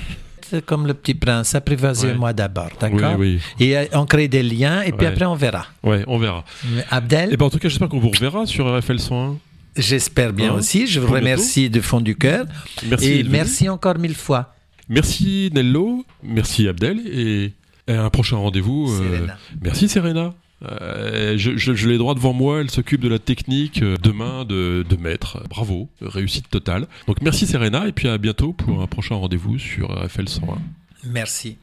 [0.49, 4.81] c'est comme le petit prince apprivoisez-moi d'abord d'accord Oui, et euh, on crée des liens
[4.81, 5.13] et puis Ouais.
[5.13, 5.65] après on verra.
[5.83, 5.97] Oui.
[5.97, 6.43] Ouais, on verra.
[6.91, 9.37] Abdel Et ben en tout cas, j'espère qu'on vous reverra sur RFL 101.
[9.77, 12.45] j'espère bien Hein aussi je vous Pour remercie du fond du cœur.
[12.87, 13.11] Merci.
[13.11, 14.53] et merci encore mille fois.
[14.89, 16.99] Merci Nello, merci Abdel.
[17.07, 17.53] Et
[17.87, 18.91] à un prochain rendez-vous.
[18.91, 19.37] euh, Serena.
[19.61, 20.33] merci Serena.
[20.81, 24.45] Euh, je je- je l'ai droit devant moi, elle s'occupe de la technique euh, demain
[24.45, 25.43] de, de maître.
[25.49, 26.87] Bravo, réussite totale.
[27.07, 30.57] Donc merci Serena et puis à bientôt pour un prochain rendez-vous sur RFL 101.
[31.05, 31.57] merci